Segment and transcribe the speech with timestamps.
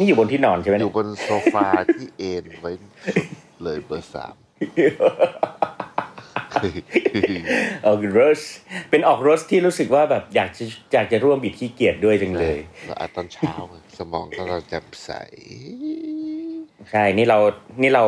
[0.00, 2.92] นี่อยู่บนที่นอนใช่ไหมอเนี่ยยู่บนโซฟาที่เอนไว้สุด
[3.62, 4.34] เลยเบอร์สาม
[7.86, 8.40] ออกรส
[8.90, 13.52] เป็นออกรสที่รู้สึกว่าแบบอยากจะอยากจะร่วมบิดขี้เกียจด้วยจังเลยเราอัดตอนเช้า
[13.98, 15.10] สมองก็เราแจ่มใส
[16.90, 17.38] ใช่นี่เรา
[17.82, 18.04] นี่เรา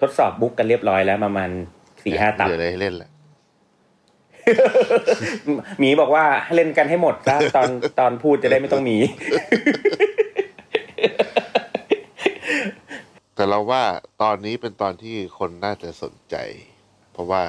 [0.00, 1.50] ทดสอบบุ๊กกันเรียบร้อยแล้วประมาณ
[2.04, 3.10] สี่ห้าตับเหลืออะไรให้เล่นแหละ
[5.78, 7.68] หมีบอกว่าให้เล่นกันให้หมดซะตอน
[8.00, 8.96] ตอนพูดจะได้ไม่ต้องมี
[13.34, 13.82] แต่เราว่า
[14.22, 16.36] ตอนนี้เป็นตอนที่คนน่าจะสนใจ
[17.12, 17.42] เพราะว่า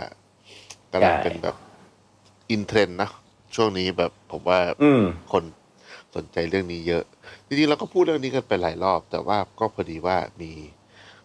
[0.94, 1.56] กำลังใช่เป็นแบบ
[2.52, 3.10] อินเทรนด์นะ
[3.56, 5.44] ช่วงนี้แบบผมว่าอืมคน
[6.16, 7.04] สนใจเรื่องนี้เยอะ
[7.48, 10.52] จริงๆเราก็พูดเรื่องนี้กันไปหลายรอบ แต่ว่าก็พอดีว่ามี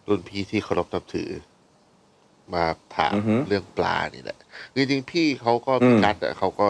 [0.07, 1.29] รุ่นพี่ที่เคารพนับถือ
[2.53, 4.37] มาถามอือฮึเรื่องปลานี่แหละ
[4.75, 6.67] จริงๆพี่เขาก็อืมพี่กัดอะเขาก็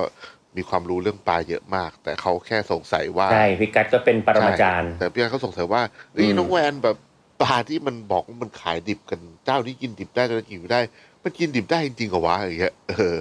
[0.59, 5.81] มีความรู้เรื่องปลาเยอะมาก แต่เขาแค่สงสัยว่าใช่พี่กัดก็เป็นปรมาจารย์ใช่แต่พี่กัดเขาสงสัยว่า
[6.13, 6.97] เฮ้ยอืมน้องแวนแบบ
[7.41, 10.81] ปลาที่มันบอกว่ามันขายดิบกันเจ้าที่กินดิบได้เจ้าที่กินไม่ได้
[11.23, 13.15] มันกินดิบได้จริงๆเหรอวะอย่างเงี้ยเออ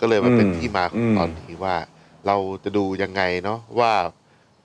[0.00, 1.76] ก็เลยมาเป็นที่มาของตอนนี้ว่า
[2.26, 3.92] เราจะดูยังไงเนาะว่า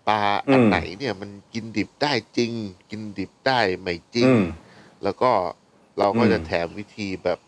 [0.07, 0.19] ปลา
[0.51, 2.51] อันไหนเนี่ยมันกินดิบได้จริง
[2.89, 4.43] กินดิบได้ไม่จริงอืม
[5.03, 5.31] แล้วก็
[5.97, 7.39] เราก็อืมจะแถมวิธีแบบ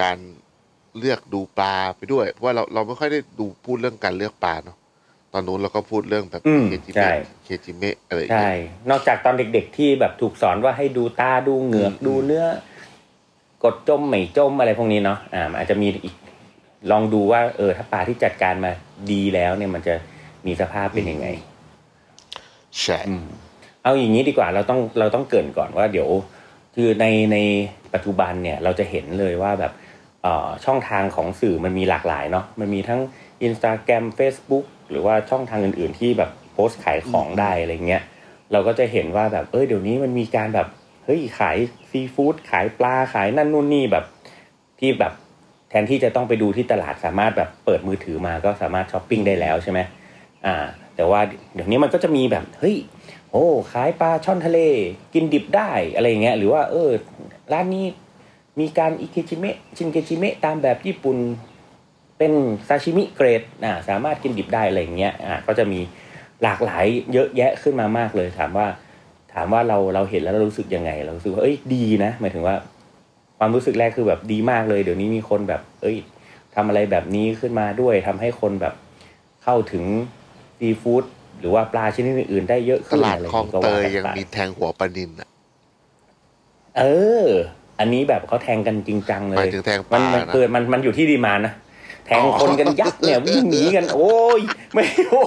[0.00, 0.16] การ
[0.98, 4.76] เลือกดูปลาไปด้วยเพราะว่าเราเราไม่ค่อยได้ดูพูดเรื่องการเลือกปลาเนาะ
[5.32, 7.12] ตอนนู้นเราก็พูดเรื่องแบบอืมเคจิใช่เมะ
[7.44, 8.52] เคจิเมะอะไรอย่างใช่เงี้ย
[8.90, 12.46] นอกจากตอนเด็กๆที่แบบถูกสอนว่าให้ดูตาดูเหงือกอืมดูเนื้อ
[13.64, 16.14] กดจมไม่จมอะไรพวกนี้เนาะอ่ามันอาจจะมีอีก
[16.90, 18.72] ลองดูว่า เออ ถ้าปลาที่จัดการมา
[19.10, 19.94] ดีแล้วเนี่ยมันจะ
[20.46, 21.26] มีสภาพเป็นยังไง
[22.82, 23.26] ใช่อืม
[23.82, 26.08] เอาอย่างนี้ดีกว่าเราต้องเราต้องเกรินก่อนว่า เดี๋ยว
[26.74, 27.36] คือในใน
[27.94, 29.83] ปัจจุบันเนี่ย เราจะเห็นเลยว่าแบบเอ่อ
[30.64, 33.00] ช่องทางของสื่อมันมีหลากหลายเนาะมันมีทั้ง
[33.46, 38.02] Instagram Facebook หรือว่าช่องทางอื่น ๆ ที่แบบโพสต์ขายของได้อะไรเงี้ย
[38.52, 40.68] เราก็จะเห็นว่าแบบเออเดี๋ยวนี้มันมีการแบบ
[41.04, 41.56] เฮ้ยขาย
[41.90, 44.04] ซีฟู้ดขายปลาขายนั่นนู่นนี่แบบ
[44.80, 45.12] ที่แบบ
[45.68, 49.80] แทนที่จะต้องไปดูที่ตลาดสามารถแบบเปิดมือถือมาก็สามารถช้อปปิ้งได้แล้วใช่ไหม
[50.46, 50.56] อ่า
[50.96, 51.20] แต่ว่า
[51.54, 52.76] เดี๋ยวนี้มันก็จะมีแบบเฮ้ย
[53.30, 54.60] โอ้ขายปลาช่อนทะเล
[55.14, 56.90] กินดิบได้อะไรเงี้ยหรือว่าเออ
[57.52, 57.84] ร้านนี้
[58.60, 61.18] มีการอิเคจิเมะชินเกจิเมะตามแบบญี่ปุ่น
[62.18, 62.32] เป็น
[62.68, 65.80] ซาชิมิเกรดอ่าสามารถกินดิบได้อะไรอย่างเงี้ยอ่าก็จะมี
[66.42, 68.66] หลากหลายเยอะแยะขึ้นมามากเลย ถามว่า
[69.32, 72.56] ถามว่าเราเราเห็นแล้วเรารู้สึกยังไง เรารู้สึกว่าเอ้ยดีนะหมายถึงว่า
[73.38, 75.96] ความรู้สึกแรกคือแบบดีมากเลย เดี๋ยวนี้มีคนแบบ เอ้ย
[76.54, 78.74] ทำอะไรแบบนี้ขึ้นมาด้วยทำให้คนแบบ
[79.42, 79.84] เข้าถึง
[80.58, 81.04] ซีฟู้ด
[81.40, 85.28] หรือว่าปลาชนิดอื่นๆได้เยอะตขึ้นลาดอะไรคลองก็เตว่ายกันยังไปมีแทงหัวปลานินอะ
[86.78, 86.84] เอ
[87.24, 87.28] อ
[87.78, 91.52] อันนี้แบบเขาแทงกันจริงจังเลหมายยถึงแทงปมัลานมันนะ เกิดมันมันอยู่ที่ดีมานนะ
[92.06, 94.40] แทงอ๋อคนกันยับเนี่ยวิ่งหนีกัน โอ้ย
[94.72, 95.24] ไม่โอ้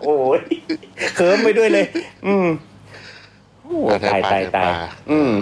[0.00, 0.08] โห
[1.16, 1.86] เคิร์มไปด้วยเลย
[2.26, 2.46] อืม
[3.62, 3.78] โอ้
[4.12, 4.70] ตายตายตาย
[5.10, 5.32] อืม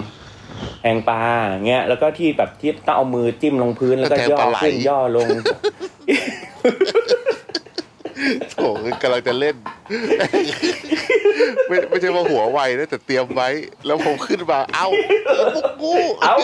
[0.81, 1.21] แทงปลา
[1.67, 5.27] เงี้ยแล้วก็ที่แบบที่ต้องเอามือจิ้มลงพื้นแล้วก็ย่อขึ้นย่อลง
[8.51, 8.55] โถ
[9.01, 9.55] กำลังจะเล่น
[11.67, 13.49] ไม่ไม่ใช่ว่าหัวไวนะแต่เตรียมไว้
[13.85, 14.87] แล้วผมขึ้นมาเอ้า
[15.81, 16.37] กูเอ้า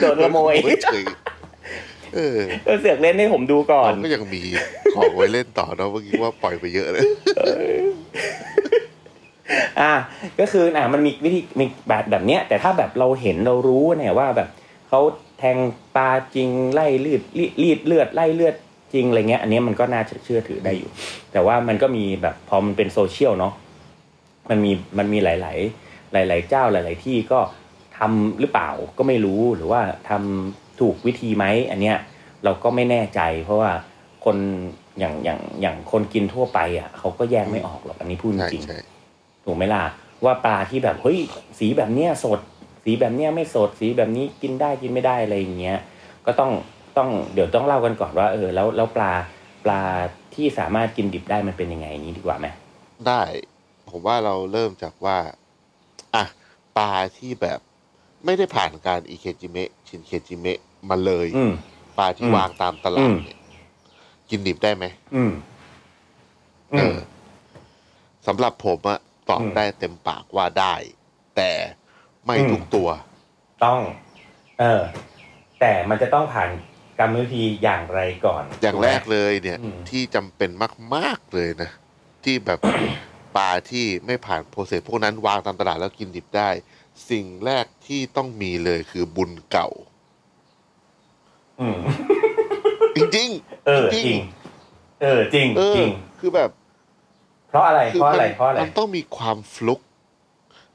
[0.00, 0.54] โดนขโมย
[0.84, 1.04] เฉย
[2.14, 4.42] เออก็เสือกเล่นให้ผมดูก่อนเราก็ยังมี
[4.94, 7.02] ของไว้เล่นต่อเนาะเมื่อกี้ว่าปล่อยไปเยอะเลย
[9.80, 9.92] อ่า
[10.40, 14.48] ก็คืออ่ามันมีวิธีมีแบบแบบเนี้ย แต่ถ้าแบบเราเห็นเรารู้เนี่ยว่าแบบ
[14.88, 15.00] เขา
[15.38, 15.58] แทง
[15.96, 18.54] ปลาจริงไล่เลือดรีรีดเลือดไล่เลือด
[18.94, 20.90] จริงอะไรเงี้ย อันเนี้ยมันก็น่าจะเชื่อถือได้อยู่
[21.32, 23.54] แต่ว่ามันก็มีแบบพอมันเป็นโซเชียลเนาะ
[24.50, 27.40] มันมีมันมีหลาย ๆ หลาย ๆ เจ้าหลาย ๆ ที่ก็
[27.98, 31.96] ทำหรือเปล่าก็ไม่รู้หรือว่าทำถูกวิธีไหมอันเนี้ย
[32.44, 33.72] เราก็ไม่แน่ใจ เพราะว่า
[34.24, 34.36] คน
[34.98, 38.78] อย่างอย่างอย่างคนกินทั่วไปอะเขาก็แยกไม่ออกหรอกอันนี้พูดจใช่ริงๆใช่
[39.44, 39.82] ถูกไหมล่ะ
[40.24, 41.18] ว่าปลาที่แบบเฮ้ย
[41.58, 42.40] สีแบบเนี้ยสด
[42.84, 45.78] สีแบบเนี้ยไม่สด สีแบบนี้กินได้กินไม่ได้อะไรอย่างเงี้ย
[46.26, 46.52] ก็ต้อง
[46.96, 49.12] ต้องเดี๋ยวต้องเล่ากันก่อนว่า เออ แล้วแล้วปลา
[49.64, 49.82] ปลา
[50.34, 52.46] ที่สามารถกินดิบได้มันเป็นยังไงนี้ดีกว่าไหม
[53.06, 53.22] ได้
[53.90, 55.18] ผมว่าเราเริ่มจากว่า
[56.14, 56.24] อะ
[56.78, 57.58] ปลาที่แบบ
[58.24, 60.58] ไม่ได้ผ่านการอิเคจิเมะชินเคจิเมะ
[60.90, 61.52] มาเลยอืม
[61.98, 63.38] ปลาที่อืมวางตามตลาดอืมเนี่ย
[64.30, 65.32] กินดิบได้ไหมอืม
[66.72, 66.96] เออืมอ
[68.26, 68.98] สำหรับผมอะ
[69.30, 70.74] ตอบอืมได้เต็มปากว่าได้
[71.36, 71.50] แต่
[72.26, 72.88] ไม่อืมทุกตัว
[73.64, 73.80] ต้อง
[74.60, 74.82] เออ
[75.60, 76.50] แต่มันจะต้องผ่าน
[76.98, 80.50] กรรมวิธีอย่างไรก่อน อย่างถูไหมแรกเลยเนี่ยอืมที่จำเป็น
[80.94, 81.70] มาก ๆเลยนะ
[82.24, 82.60] ที่แบบ
[83.36, 86.50] ปลาที่ไม่ผ่านโปรเซสพวกนั้นวางตามตลาดแล้วกินดิบได้
[87.10, 89.68] สิ่งแรกที่ต้องมีเลยคือบุญเก่า
[91.60, 91.78] อืม
[92.96, 93.30] จริง
[93.66, 94.18] เออจจริริงง
[95.02, 96.50] เออจริงๆเออจริงคือแบบ
[97.48, 99.80] เพราะอะไรคืเพราะอะไรมันเพราะอะไรมันต้องมีความฟลุก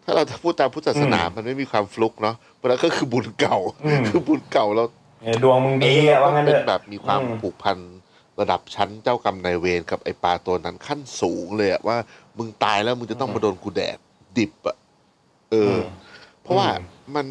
[0.04, 4.98] ถ้าเราจะพูดตามพุทธศาสนาอืมมันไม่มีความฟลุกเนาะเพราะนั้นก็คือบุญเก่าอืมคือบุญเก่าเราเออ
[5.44, 7.77] ดวงมึงดีอะว่างั้นเป็เถนอะแบบมีความอืมผูกพัน
[8.39, 11.98] ระดับชั้นเจ้ากรรมนายเวรกับไอปลาตัวนั้นขั้นสูงเลยอะว่า
[12.38, 13.98] มึงตายแล้วมึงจะต้องมาโดนกูแดก
[14.38, 14.77] ดิบอะ
[15.51, 15.83] เอออม
[16.42, 16.81] เพราะว่าอืม
[17.16, 17.27] มัน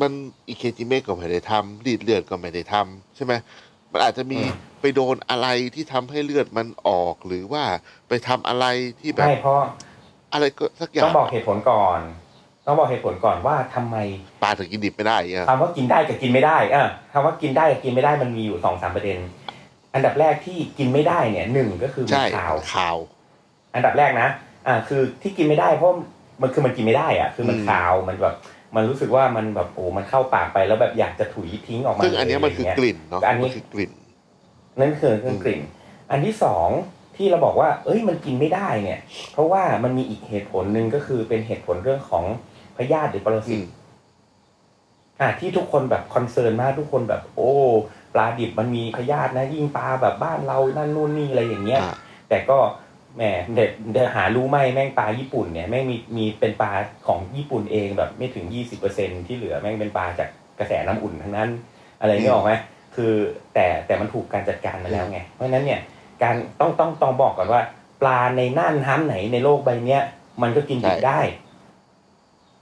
[0.00, 0.12] มัน
[0.48, 3.32] อีเคจิเมกก็ไม่ได้ทำรีดเลือดก็ไม่ได้ทำใช่ไหม
[3.92, 4.40] มันอาจจะมี
[4.80, 7.64] ไปโดนอะไรที่ทำให้เลือดมันออกหรือว่า
[8.08, 8.66] ไปทำอะไร
[9.00, 9.62] ที่แบบ ไม่เพราะ
[10.32, 12.00] อะไรก็สักอย่าต้องงบอกเหตุผลก่อน
[12.70, 13.96] ต้องบอกเหตุผลก่อนว่าทำไม
[14.42, 19.18] ปลาถึงกินดิบไม่ได้อย่างเงี้ยคำว่ากินได้กับกินไม่ได้เออคำว่ากินได้กับกินไม่ได้มันมีอยู่สองสามประเด็น
[19.94, 22.96] อันดับแรกที่กินไม่ได้เนี่ยหนึ่งก็คือมันใช่ขาวข่าว
[23.74, 24.28] อันดับแรกนะ
[24.66, 25.88] อ่าคือที่กินไม่ได้เพราะ
[26.42, 28.34] มันคือมันกินไม่ได้อะคือมันอืมคาวมันแบบ
[28.76, 33.92] มันรู้สึกว่ามันแบบโอ้มันเข้าปากไปแล้วแบบอยากจะถุยทิ้งออกมาซึ่งอันเนี้ยมันคืะไรอกเงี้ยลิ่นเนาะอันนี้มันคือกลิ่น
[34.80, 35.60] นั่นคือเครื่องกลิ่น
[36.10, 36.68] อันที่สอง
[37.16, 39.00] ที่เราบอกว่า เอ้ยมันกินไม่ได้เนี่ย
[39.32, 42.24] เพราะว่ามันมีอีกเหตุผลหนึ่งก็คือเป็นเหตุผลเรื่องของ
[42.80, 43.64] พยาธิหรือปรสิอืตม
[45.20, 47.50] อะที่ทุกคนแบบคอนเซิร์นมากทุกคนแบบ โอ้
[48.14, 51.94] ปลาดิบมันมีพยาธินะ ยิ่งปลาแบบบ้านเรานั่นนู่นนี่อะไรอย่างเงี้ยอ่า
[52.28, 52.58] แต่ก็
[53.16, 53.22] แหม
[53.54, 56.72] เด็ดเด็ดหารู้ไหมแม่งปลาญี่ปุ่นเนี่ยแม่งมีมีเป็นปลา
[57.06, 60.28] ของญี่ปุ่นเองแบบไม่ถึงยี่สิบเปอร์เซ็นที่เหลือแม่งเป็นปลาจาก
[60.58, 61.48] กระแสน้ำอุ่นทั้งนั้น
[62.00, 62.52] อะไรนี่ออกไหม
[62.96, 63.12] คือ
[63.54, 65.80] แต่แต่มันถูกการจัดการมาแล้วไง เพราะฉะนั้นเนี่ย
[66.22, 67.62] การต้องต้องต้องบอกก่อนว่า
[68.00, 70.02] ปลาในน่านน้ำไหนในโลกใบเนี้ย
[70.42, 71.20] มันก็กินดิบใช่ได้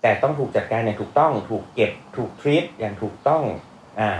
[0.02, 3.42] แต่ต้องถูกจัดการอย่างถูกต้อง ถูกเก็บ ถูก treat อย่างถูกต้อง
[4.00, 4.10] อ่า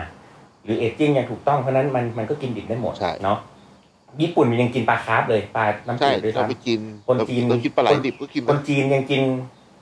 [0.65, 3.39] หรือ aging อย่างถูกต้องเพราะฉะนั้นมันมันก็กินดิบได้หมดใช่เนาะ
[4.23, 9.23] ญี่ปุ่นมันยังกินปลาคาร์ฟเลยปลาน้ำใช่จืดด้วยเราซ้ำไปกินคนเราจีนเรากินปลาไหลคนดิบก็กินคนนะจีนยังกิน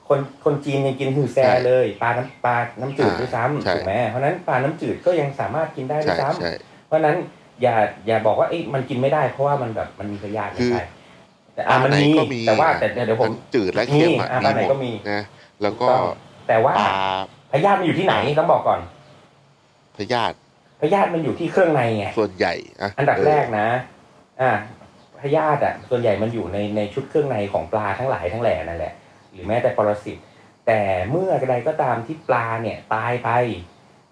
[0.08, 7.16] คนคนจีนยังกินหือแซใช่เลยปลาน้ำปลาน้ำจืดอ่าด้วยซ้ำใช่ถูกไหมเพราะฉะนั้นปลาน้ำจืดก็ยังสามารถกินได้ด้วใช่ยซ้ใช่ำเพราะฉะนั้น
[7.62, 7.76] อย่า
[8.06, 10.82] อย่าบอกว่าเอ้ยมันกินไม่ได้เพราะว่ามันแบบมันมีพยาธิคือไม่ใช่
[11.54, 15.22] แต่อ่ามันปลาไหนมีก็มีแต่ว่าแต่เดี๋ยวผมทั้งจืดและเค็มอะมีอะมีปลาไหนหมก็ดมีนะ
[15.62, 16.04] แล้วก็ถูต้อง
[16.48, 16.94] แต่ว่าปลา
[17.52, 18.80] พยาธิมันอยู่ที่ไหนต้องบอกก่อน
[19.98, 20.36] พยาธิ
[20.80, 23.66] พยาธิมันอยู่ที่เครื่องในไงส่วนใหญ่อะอันดับเแรกนะ
[24.40, 24.52] อ่า
[25.20, 28.92] พยาธิอะ ส่วนใหญ่มันอยู่ในในชุดเครื่องในของปลาทั้งหลายทั้งแหล่นั่นแหละ
[29.32, 30.16] หรือแม้แต่ปรสิต
[30.66, 30.80] แต่
[31.10, 33.30] เมื่อใดก็ตามที่ปลาเนี่ยตายไป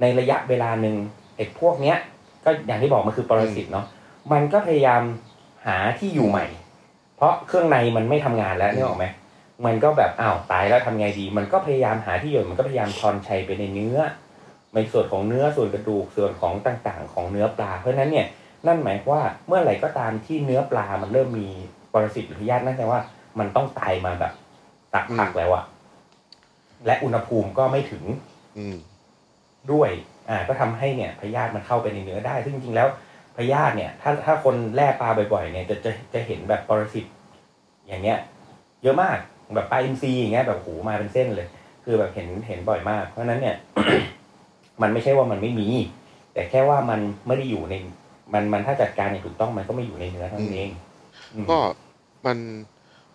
[0.00, 0.96] ในระยะเวลาหนึ่ง
[1.36, 1.96] ไอ้พวกเนี้ย
[2.44, 3.86] ก็อย่างที่บอกมันคือปรสิตเนาะ
[4.32, 5.02] มันก็พยายาม
[5.66, 6.46] หาที่อยู่ใหม่
[7.16, 9.06] เพราะเครื่องในมันไม่ทำงานแล้วนึกออกไหม
[9.66, 13.98] มันก็แบบอ้าวตายแล้วทำไงดี มันก็พยายามหาที่อยู่มันก็พยายามทอนชัยไปในเนื้อ
[14.74, 18.26] ในส่วนของเนื้อส่วนกระดูกส่วนของต่างๆ ของเนื้อปลา เพราะฉะนั้นเนี่ย
[18.66, 21.48] นั่นหมายความว่าเมื่อไหร่ก็ตามที่เนื้อปลามันเริ่มมี
[21.92, 23.00] ปรสิตหรือพยาธินั่นแปลว่า
[23.38, 24.32] มันต้องตายมาแบบ
[24.92, 25.64] สักพักแล้วอะ
[26.86, 28.04] และอุณหภูมิก็ไม่ถึง
[28.58, 28.76] อืม
[29.72, 29.90] ด้วย
[30.28, 32.88] อ่า ก็ทำให้เนี่ยพยาธิมันเข้าไปในเนื้อได้ ซึ่งจริงๆแล้ว
[33.36, 37.04] พยาธิเนี่ย ถ้าถ้าคนแล่ปลาบ่อยๆเนี่ยจะจะจะเห็นแบบปรสิต
[37.86, 38.18] อย่างเงี้ย
[38.82, 39.18] เยอะมาก
[39.54, 41.48] แบบปลาอินทรีอย่างเงี้ยแบบโหมาเป็นเส้นเลย
[41.84, 43.56] คือแบบเห็นเห็นบ่อยมาก เพราะฉะนั้นเนี่ย
[44.82, 45.68] มันไม่ใช่ว่ามันไม่มี
[46.34, 47.74] แต่แค่ว่ามันไม่ได้อยู่ใน
[48.32, 50.70] มันมันถ้าจัดการอย่างถูกต้องมันก็ไม่อยู่ในเนื้อเท่านั้นเอง
[51.34, 51.58] อืมก็
[52.26, 52.38] มัน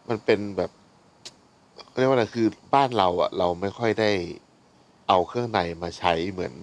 [0.10, 0.72] มันเป็นแบบ
[1.88, 4.12] เขาเรียกว่าอะไรคือบ้านเราอะเราไม่ค่อยได้
[5.10, 6.54] เอาเครื่องในมาใช้เหมือน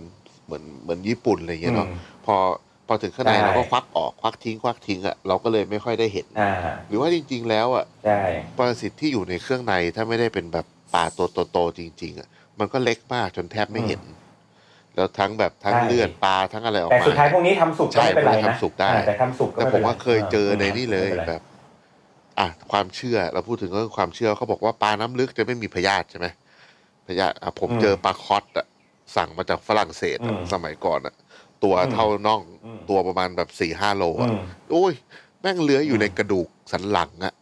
[0.45, 2.37] เหมือนเหมือนญี่ปุ่นอะไรเงี้ยเนาะอืมพอ
[2.87, 6.43] พอถึงข้างในใช่เราก็ควักออกควักทิ้งควักทิ้งอะเราก็เลยไม่ค่อยได้เห็นอ่า
[6.87, 8.13] หรือว่าจริง ๆ แล้วอะใช่
[8.57, 12.29] ปรสิตที่อยู่ในเครื่องในถ้าไม่ได้เป็นแบบปลาตัวโตๆจริง ๆอะ
[12.59, 14.03] มันก็เล็กมากจนแทบไม่เห็น
[14.95, 21.43] แล้วทั้งแบบทั้งเลือดปลาทั้งอะไรออกแต่มาสุดท้ายพวกนี้ทำสุกก็ไม่เป็นไรใช่พวกนี้นะทำสุกได้อ่าแต่ทำสุกก็แต่ไม่ผป็มนไรว่าเคยเจอในนี่เลยไม่ป็ไรแบบ
[22.39, 26.27] อะความเชื่อเราพูดถึงเรื่องความเชื่อเขาบอกว่าปลาน้ำลึกจะไม่มีพยาธิใช่ไหม
[27.07, 28.67] พยาธิอะผมเจอปลาคอสอะ
[29.17, 31.15] สั่งมาจากฝรั่งเศสอะสมัยก่อนอะ
[31.67, 32.43] ตัวเท่าน่อง
[32.89, 34.37] ตัวประมาณแบบสี่ห้าโลอือะม
[34.71, 34.95] โอ้ย
[35.41, 37.35] แม่งเลื้อยอยู่ในกระดูกสันหลังอะ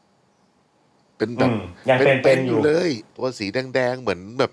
[1.19, 4.53] เป็นแบอืบมยังเป็นเป็นอยู่เลย ตัวสีแดงๆเหมือนแบบ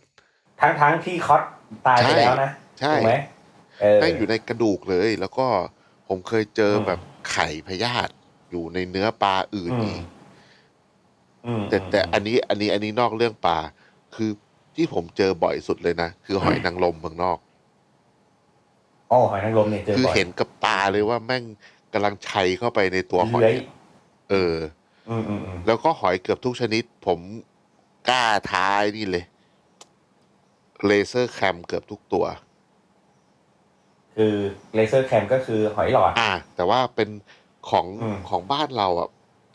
[0.61, 1.41] ทั้งทั้งที่คอส
[1.87, 2.49] ตายไปแล้วนะ
[2.79, 3.11] ใช่ถูกไหม
[3.81, 5.47] เออแม่งอยู่ในกระดูกเลย แล้วก็
[6.07, 6.99] ผมเคยเจออมแบบ
[7.31, 8.13] ไข่พยาธิ
[8.49, 10.05] อยู่ในเนื้อปลาอื่นอืมอีก
[11.45, 13.57] อืมแต่แต่อันนี้อันนี้อันนี้นอกเรื่องปลา
[14.15, 14.29] คือ
[14.75, 17.39] ที่ผมเจอบ่อยสุดเลยนะ คือหอยนางรมเมืองนอก
[19.11, 21.43] อ๋อหอยนางรมเนี่ยเจอคือบ่อยเห็นกับตาเลยว่าแม่ง
[21.93, 23.67] กำลังชัยเข้าไปในตัวหอย เลื้อยอะ
[24.31, 24.55] เออ
[25.09, 27.19] อืมอืมอืมแล้วก็หอยเกือบทุกชนิด ผม
[28.09, 29.25] กล้าท้ายนี่เลย
[30.85, 32.25] เลเซอร์แคมเกือบทุกตัว
[34.15, 34.35] คือ
[34.75, 37.09] razor clam ก็คือหอยหลอด อ่า แต่ว่าเป็น
[37.69, 39.09] ของอืมของบ้านเราอะ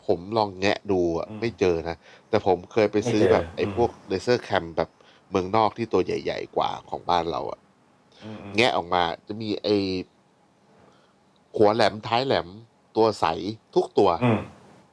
[0.07, 1.95] ผมลองแงะดูอะ อืมไม่เจอนะ
[2.29, 4.89] แต่ผมเคยไปซื้อไม่เจอแบบไอ้อืม พวก razor clam แบบ
[5.29, 7.66] เมืองนอกที่ตัวใหญ่ ๆ กว่าของบ้านเราอะอืมอืม
[8.55, 9.75] แงะออกมา จะมีไอ้
[11.57, 12.47] หัวแหลมท้ายแหลม
[12.95, 13.25] ตัวใส
[13.75, 14.39] ทุกตัวอืม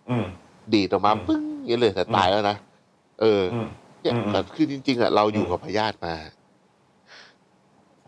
[0.08, 0.26] อืม
[0.74, 2.56] ดีดออกมาอืมปึ้งอย่างนี้เลยแต่ตายแล้วนะ
[3.20, 3.66] เออออืม
[4.02, 6.14] เนี่ยอืมอืมแต่คือจริง ๆอะเราอยู่อืมกับพยาธิมา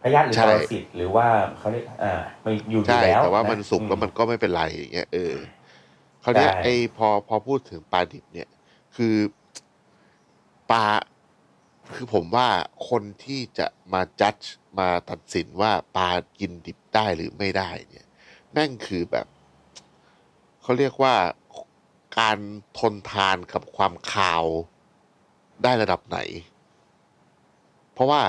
[0.03, 1.27] พยาธิหรือใช่ปรสิตหรือว่า
[1.59, 2.13] เขาเรียกอ่า
[2.45, 5.35] มันอยู่อใช่ยู่แล้วแต่ว่าะมันสุกอืแล้วมันก็ไม่เป็นไรอย่างเงี้ยเออ
[6.25, 8.49] คราวเนี้ยใช่ไอ้พอพอพูดถึงปลาดิบเนี่ย
[8.97, 9.17] คือ
[10.71, 10.87] ปลา
[11.95, 12.49] คือผมว่า
[12.91, 14.35] คนที่จะมาจัด
[14.81, 18.07] มาตัดสินว่าปลากินดิบได้หรือไม่ได้เนี่ย
[18.53, 19.27] แม่งคือแบบ
[20.63, 21.15] เขาเรียกว่า
[22.19, 22.39] การ
[22.79, 24.45] ทนทานกับความคาว
[25.63, 26.19] ได้ระดับไหน
[27.93, 28.23] เพราะว่า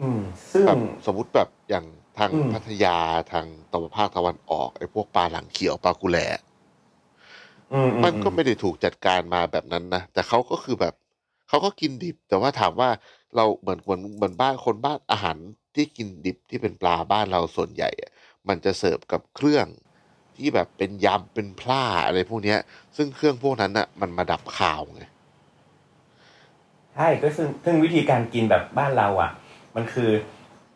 [0.00, 0.20] อืม
[0.52, 1.86] ซึ่งแบบสมมติแบบอย่าง
[2.18, 2.98] ทางอืมพัทยา
[3.32, 6.18] ทางตะวันภาคตะวันออกไอ้พวกปลาหลังเขียวปลากุแล
[7.72, 10.94] อือืมันก็ไม่ได้ถูกจัดการมาแบบนั้นนะแต่เขาก็คือแบบ
[11.48, 12.90] เขาก็กินดิบ แต่ว่าถามว่า
[13.36, 15.38] เราเหมือนเหมือนเหมือนบ้านคนบ้านอาหาร
[15.74, 18.10] ที่กินดิบที่เป็นปลาบ้านเราส่วนใหญ่อะ
[18.48, 19.66] มันจะเสิร์ฟกับเครื่อง
[20.36, 22.58] ที่แบบเป็นยำเป็นพล่าอะไรพวกเนี้ย
[22.96, 25.02] ซึ่งเครื่องพวกนั้นอะมันมาดับข่าวไง
[26.94, 29.30] ใช่ก็ซึ่งซึ่งวิธีการกินแบบบ้านเราอะ
[29.76, 30.10] มันคือ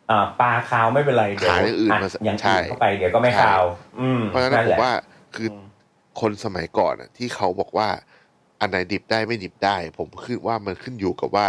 [0.09, 3.63] อ่าปลาคาวไม่เป็นไรเดี๋ยวหาอย่างอื่นมาอย่างใช่อื่นเข้าไปเดี๋ยวก็ไม่ใช่คาว
[3.99, 4.91] อืมเพราะฉะนั้นนั่นผแหมละว่า
[5.35, 5.53] คืออ
[6.21, 7.89] คนสมัยก่อนอะที่เขาบอกว่า
[8.59, 11.47] อันไหนดิบได้ไม่ดิบได้ ผมคิดว่ามันขึ้นอยู่กับว่า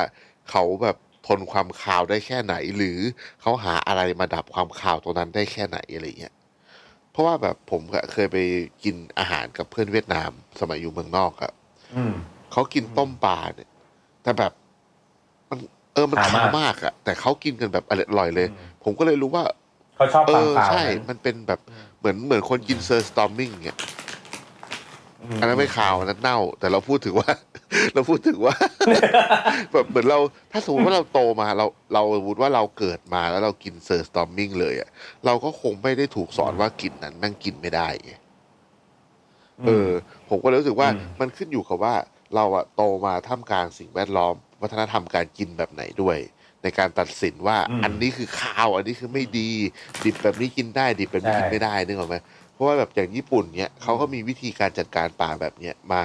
[0.50, 0.96] เขาแบบ
[1.26, 2.98] ทนความคาวได้แค่ไหน หรือ
[3.40, 6.34] เขาหาอะไรมาดับความคาวตรงนั้นได้แค่ไหนอะไรเงี้ย
[7.10, 8.38] เพราะว่าแบบผมก็เคยไป
[8.84, 11.52] กินอาหารกับเพื่อนเวียดนาม สมัยอยู่เมืองนอกอะ
[11.96, 12.12] อืม
[12.52, 13.70] เขากินต้มปลาเนี่ย
[14.22, 14.52] แต่แบบ
[15.50, 15.58] มัน
[15.94, 19.44] เออมันคาวคาวมากมากอะแต่เขากินกันแบบอร่อยเลยอืมผมก็เลยรู้ว่า
[19.96, 21.60] เขาชอบเอความอคาวใช่นั้นมันเป็นแบบ
[21.98, 23.80] เหมือนเหมือนคนกิน surströmming เนี่ย
[25.40, 27.30] อันนั้นไม่คาวอันนั้นเน่า แต่เราพูดถึงว่า
[27.94, 28.54] เราพูดถึงว่า
[29.72, 30.18] แบบเหมือนเรา
[30.52, 34.88] ถ้าสมมติว่าเราโตมาเราเราสมมติว่าเราเกิดมาแล้วเรากิน surströmming เลยอะ
[35.26, 38.12] เราก็คงไม่ได้ถูกสอนว่ากลิ่นนั้นแม่งกินไม่ได้ไง
[39.66, 39.88] เออ
[40.28, 41.94] ผมก็เลยรู้สึกว่าอืมมันขึ้นอยู่กับว่า
[42.34, 46.18] เราอะโตมาท่ามกลางสิ่งแวดล้อม วัฒนธรรมการกินแบบไหนด้วย
[46.62, 49.50] ในการตัดสินว่า อันนี้คือข้าว อันนี้คือไม่ดี
[50.04, 56.02] ดิบแบบนี้กินได้ ดิบแบบนี้กินไม่ได้นึกออกไหมเพ ราะว่าแบบอย่างญี่ปุ่นเนี้ยเขาก็มีวิธีการจัดการป่าแบบเนี้ยมา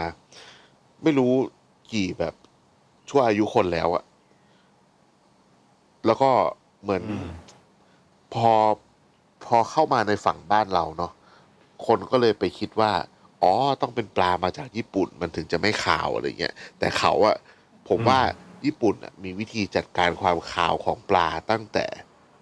[1.04, 1.34] ไม่รู้
[1.94, 2.34] กี่แบบ
[3.10, 4.04] ชั่วอายุคนแล้วอะ
[6.06, 6.32] แล้วก็
[6.84, 7.28] เหมือนอืม
[8.34, 8.52] พอ
[9.46, 11.12] พอเข้ามาในฝั่งบ้านเราเนาะ
[11.86, 12.92] คนก็เลยไปคิดว่า
[13.42, 17.36] อ๋อต้องเป็นปลามาจากญี่ปุ่นมันถึงจะไม่ขาวอะไรเงี้ยแต่เขาอะ
[17.88, 18.20] ผมว่า
[18.66, 21.86] ญี่ปุ่นอะมีวิธีจัดการความขาวของปลาตั้งแต่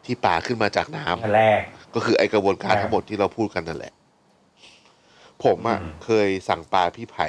[0.06, 1.60] ที่ปลาขึ้นมาจากน้ำอันแรก
[1.96, 3.94] ก็คือไอกระบวนการใช่ทั้งหมดที่เราพูดกันนั่นแหละ
[5.44, 7.28] ผมอะอืมเคยสั่งปลาพี่ไผ่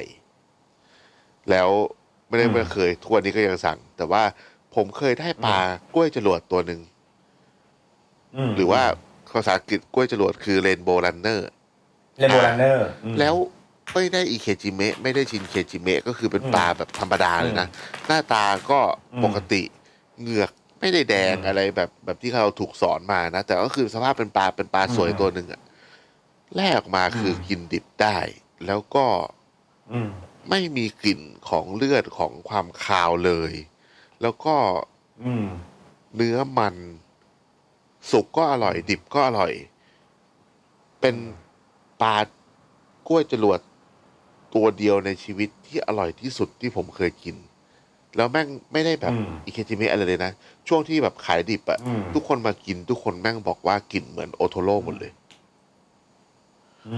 [1.50, 1.68] แล้ว
[2.28, 4.22] ไม่ได้อืมไม่เคยทุกวันนี้ก็ยังสั่ง แต่ว่า
[4.74, 5.58] ผมเคยได้ปลา
[5.94, 6.80] กล้วยจรวดตัวหนึ่ง
[8.50, 8.82] มหรือว่า
[9.34, 11.48] ภาษาอังกฤษกล้วยจรวดคือเรนโบ w รันเนอร์
[12.16, 13.34] rainbow runner แล้ว
[13.94, 17.68] ไม่ได้อิเคจิเมะไม่ได้ชินเคจิเมะก็คือเป็นอืมปลาแบบธรรมดาเลยนะ
[18.06, 18.80] หน้าตาก็
[19.14, 19.62] อืมปกติ
[20.20, 25.60] เหงือกไม่ได้แดงอืมอะไรแบบแบบที่เราถูกสอนมานะแต่ก็คือสภาพเป็นปลาเป็นปลาสวยอืมตัวหนึ่งอะ
[26.56, 28.18] แรกออกมาคืออมกินดิบได้
[28.66, 29.06] แล้วก็
[29.92, 30.10] อืม
[30.50, 33.52] ไม่มีกลิ่นของเลือดของความคาวเลย
[34.22, 34.56] แล้วก็
[35.24, 35.46] อืม
[36.16, 36.74] เนื้อมัน
[38.10, 39.52] สุกก็อร่อย ดิบก็อร่อย
[41.00, 41.16] เป็น
[42.02, 42.18] ปลา
[43.08, 43.60] กล้วยจรวด
[44.54, 47.36] ตัวเดียวในชีวิตที่อร่อยที่สุดที่ผมเคยกิน
[48.16, 50.32] แล้วแม่งไม่ได้แบบอืมอิเคจิเมะอะไรเลยนะ
[50.68, 55.12] ช่วงที่แบบขายดิบอะอืมทุกคนมากินทุกคนแม่งบอกว่ากลิ่นเหมือนโอโทโร่หมดเลย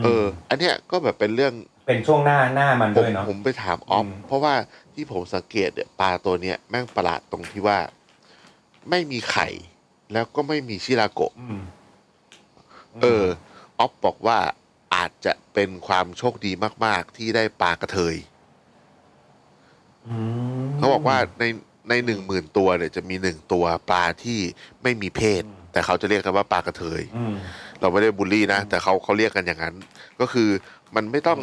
[0.04, 1.54] เออ อันเนี้ยก็แบบเป็นเรื่อง
[1.86, 4.54] เป็นช่วงหน้าหน้ามันผมด้วยเนาะ ผมไปถามออฟอืม เพราะว่า
[4.94, 7.78] ที่ผมสังเกตเนี่ยปลาตัวเนี้ยแม่งประหลาดตรงที่ว่า
[8.90, 9.48] ไม่มีไข่
[10.12, 11.60] แล้วก็ไม่มีชิราโกะ อืม
[13.02, 13.24] เออ
[13.78, 14.38] ออฟบอกว่า
[14.94, 16.52] อาจจะเป็นความโชคดี
[16.84, 18.16] มาก ๆ ที่ได้ปลากระเทย
[20.66, 21.44] มเขาบอกว่าใน
[21.88, 24.40] ในหนึ่งหมื่นตัวเนี่ยจะมีหนึ่งตัวปลาที่
[24.82, 27.34] ไม่มีเพศอืมแต่เขาจะเรียกกันว่าปลากระเทย อืม
[27.80, 29.74] เราไม่ได้บูลลี่นะอืมแต่เขาเขาเรียกกันอย่างนั้น
[30.20, 30.48] ก็คือ
[30.96, 31.40] มันไม่ต้อง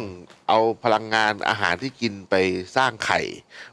[0.48, 2.34] เอาพลังงานอาหารที่กินไป
[2.76, 3.20] สร้างไข่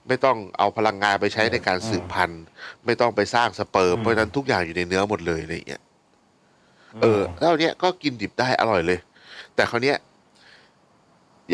[0.07, 2.43] ไม่ต้องเอาพลังงานไปใช้ในการสืบพันธุ์
[2.85, 5.81] ไม่ต้องไปสร้างสเปิร์มเพราะฉะนั้นทุกอย่างอยู่ในเนื้อหมดเลยอะไรอย่างเงี้ย
[7.01, 8.99] เออ แล้วเนี้ยก็กินดิบได้อร่อยเลย
[9.55, 9.97] แต่คราวเนี้ย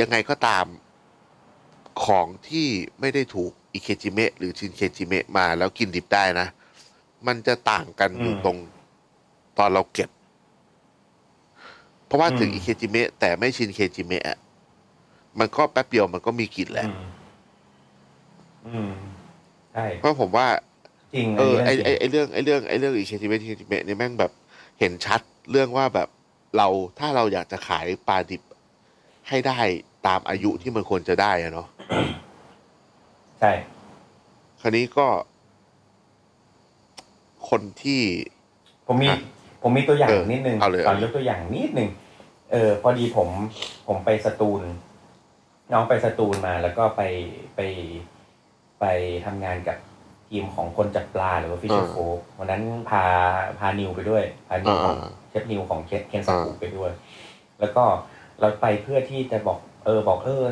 [0.02, 0.66] ยังไงก็ตาม
[2.06, 2.68] ของที่
[3.00, 6.48] ไม่ได้ถูกอิเคจิเมะหรือชินเคจิเมะมาแล้วกินดิบได้นะ
[7.28, 8.58] มันจะต่างกันอยู่อืมตรง
[9.58, 10.10] ตอนเราเก็บ
[12.08, 14.38] เพราะว่าอืมถึงอิเคจิเมะแต่ไม่ชินเคจิเมะอะ
[15.40, 17.06] มันก็แป๊บเดียวมันก็มีกลิ่นแหละอืม
[18.68, 18.92] อืม
[19.74, 20.48] ใช่เพราะผมว่า
[21.14, 24.32] จริงเออไออันนี้ไอไอเรื่องไอเรื่องไอเรื่องอิเคจิเมะอิเคจิเมะเนี่ยแม่งแบบ
[24.80, 25.22] เห็นชัด
[25.52, 26.10] เรื่องว่าแบบ
[26.58, 26.68] เรา
[27.00, 28.42] ถ้าเราอยากจะขายปลาดิบ
[29.28, 29.60] ให้ได้
[30.08, 31.68] ตามอายุที่มันควรจะได้อะเนาะ
[33.40, 33.52] ใช่
[34.62, 35.08] คราวนี้ก็
[37.50, 38.02] คนที่
[38.88, 39.20] ผมมีอะ
[39.68, 41.90] ผมมีตัวอย่างเออนิดนึงเอาเลยก่อนเอาเลยยกตัวอย่างนิดนึง
[42.52, 43.30] เออ พอดีผม
[43.88, 44.62] ผมไปสตูล
[45.74, 47.02] น้องไปสตูลมา แล้วก็ไป
[47.56, 47.62] ไป
[48.80, 48.86] ไป
[49.26, 49.78] ทำงานกับ
[50.30, 51.96] ทีมของคนจับปลาหรือว่า Fisherfolk
[52.38, 53.04] วันนั้นพา
[53.60, 56.92] พานิวไปด้วยพานิวของอ่าเชฟนิวของเคนเคนสกูอ่าไปด้วย
[57.60, 57.84] แล้วก็
[58.40, 60.44] เราไปเพื่อที่จะบอก เออ บอกเออ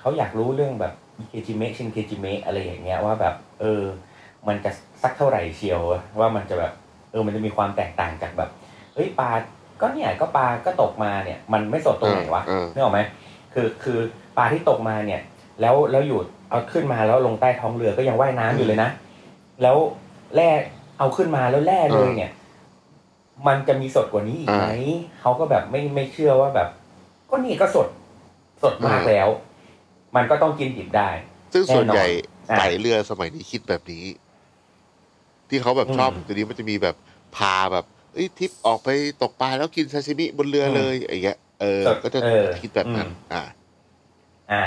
[0.00, 0.94] เขาอยากรู้เรื่องแบบ
[1.28, 3.82] เคจิเมะชินเคจิเมะอะไรอย่างเงี้ยว่าแบบ เออ
[4.48, 4.70] มันจะ
[5.02, 5.80] สักเท่าไหร่เชียว
[6.20, 6.72] ว่ามันจะแบบ
[7.10, 9.30] เออ มันจะมีความแตกต่างจากแบบเฮ้ยปลา
[9.80, 13.00] ก็เนี่ยก็ปลาก็ตกมาเนี่ย มันไม่สดตรงไหนวะเออเออนึกออกไหม
[13.54, 13.98] คือคือ
[14.36, 15.20] ปลาที่ตกมาเนี่ย
[15.60, 18.90] แล้วแล้วอยู่เอาขึ้นมาแล้วลงใต้ท้องเรือก็ยังว่ายน้ำอยู่เลยนะ
[19.62, 19.76] แล้ว
[20.34, 20.50] แร่
[20.98, 22.30] เอาขึ้นมาแล้วแร่เลยเนี่ย
[23.46, 24.66] มันจะมีสดกว่านี้อีกไหม
[25.20, 26.68] เขาก็แบบไม่ไม่เชื่อว่าแบบ
[27.30, 27.88] ก็นี่ก็สด
[28.62, 29.28] สดมากแล้ว
[30.16, 31.08] มันก็ต้องกินดิบได้
[31.52, 32.06] ซึ่งส่วนใหญ่
[32.46, 34.04] แน่นอนอะไต่เรือสมัยนี้คิดแบบนี้
[35.48, 36.96] ที่เขาแบบอืมชอบตัวนี้มันจะมีแบบ
[37.36, 38.88] พาแบบ เอ้ยทริปออกไป
[39.22, 43.42] ตกปลาแล้วกินซาซิมิบนเรืออมเลยอย่างเงี้ยเออสดก็จะเออคิดแบบนั้นอืมอ่า
[44.52, 44.62] อ่า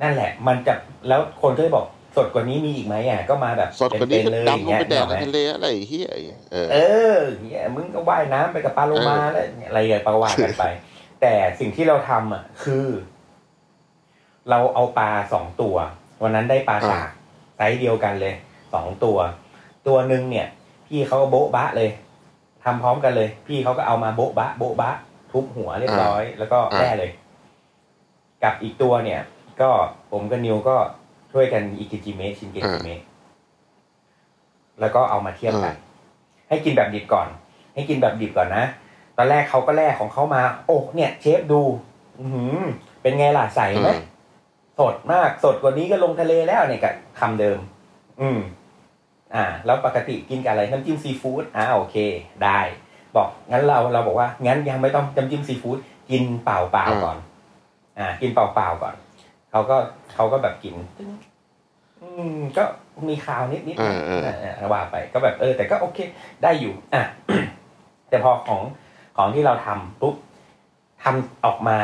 [0.00, 0.74] นั่นแหละ มันจะ
[1.08, 6.76] แล้วคนก็จะบอกสดกว่านี้มีอีกไหมอะก็มาแบบสดกว่านี้เป็ก็ๆเลยดำลงไปแดกอย่างในเงี้ยทะเลอะไรเฮียอย่างเงี้ยเออเอ
[7.14, 10.64] อเนี่ยมึงก็ว่ายน้ำไปกับปลาโลมาแล้วอะไรอย่างปลาว่ากันไป
[11.20, 12.86] แต่สิ่งที่เราทำอะ คือ
[14.50, 15.76] เราเอาปลาสองตัว
[16.22, 17.08] วันนั้นได้ปลาสาก
[17.56, 18.34] ไซส์เดียวกันเลย
[18.74, 19.18] สองตัว
[19.86, 20.46] ตัวหนึ่งเนี่ย
[20.86, 21.90] พี่เขาก็โบ๊ะบะเลย
[22.64, 24.90] ทำพร้อมกันเลย พี่เขาก็เอามาโบ๊ะบะโบ๊ะบะ
[25.32, 27.10] ทุบหัวเรียบร้อย แล้วก็แล่เลย
[28.42, 29.20] กับอีกตัวเนี่ย
[29.60, 29.70] ก็
[30.10, 30.76] ผมกับนิวก็
[31.32, 33.00] ช่วยกันอิกิจิเมะชินเกจิเมะ
[34.80, 35.74] แล้วก็เอามาเทียบกัน
[36.48, 37.28] ให้กินแบบดิบก่อน
[37.74, 38.64] ให้กินแบบดิบก่อนนะ
[39.16, 41.62] ตอนแรกเขาก็แลกของเขามา โอ้เนี่ย เชฟดู
[42.20, 42.58] อือหือ
[43.02, 44.02] เป็นไงล่ะใสไหมอืม
[44.78, 47.58] สดมากสดกว่านี้ก็ลงทะเลแล้วเนี่ยกับคำเดิม
[48.20, 48.38] อืม
[49.34, 51.96] อ่าแล้วปกติกินกับอะไรน้ำจิ้มซีฟู้ดอ่าโอเค
[52.44, 52.60] ได้
[53.16, 55.78] บอกงั้นเราเราบอกว่างั้นยังไม่ต้องน้ำจิ้มซีฟู้ด
[56.10, 57.18] กินเปล่าเปล่าๆก่อน
[57.98, 58.94] อ่า กินเปล่าเปล่าๆก่อน
[59.50, 59.76] เขาก็
[60.14, 60.74] เขาก็แบบกิน
[62.00, 62.64] อืมก็
[63.08, 64.22] มีคาวนิดนิดๆเออเออ
[64.56, 65.98] เออว่าไป ก็แบบเออ แต่ก็โอเค
[66.42, 67.02] ได้อยู่ อะ
[68.08, 68.60] แต่พอของ
[69.16, 70.14] ของที่เราทำปุ๊บ
[71.02, 71.78] ทำออกมา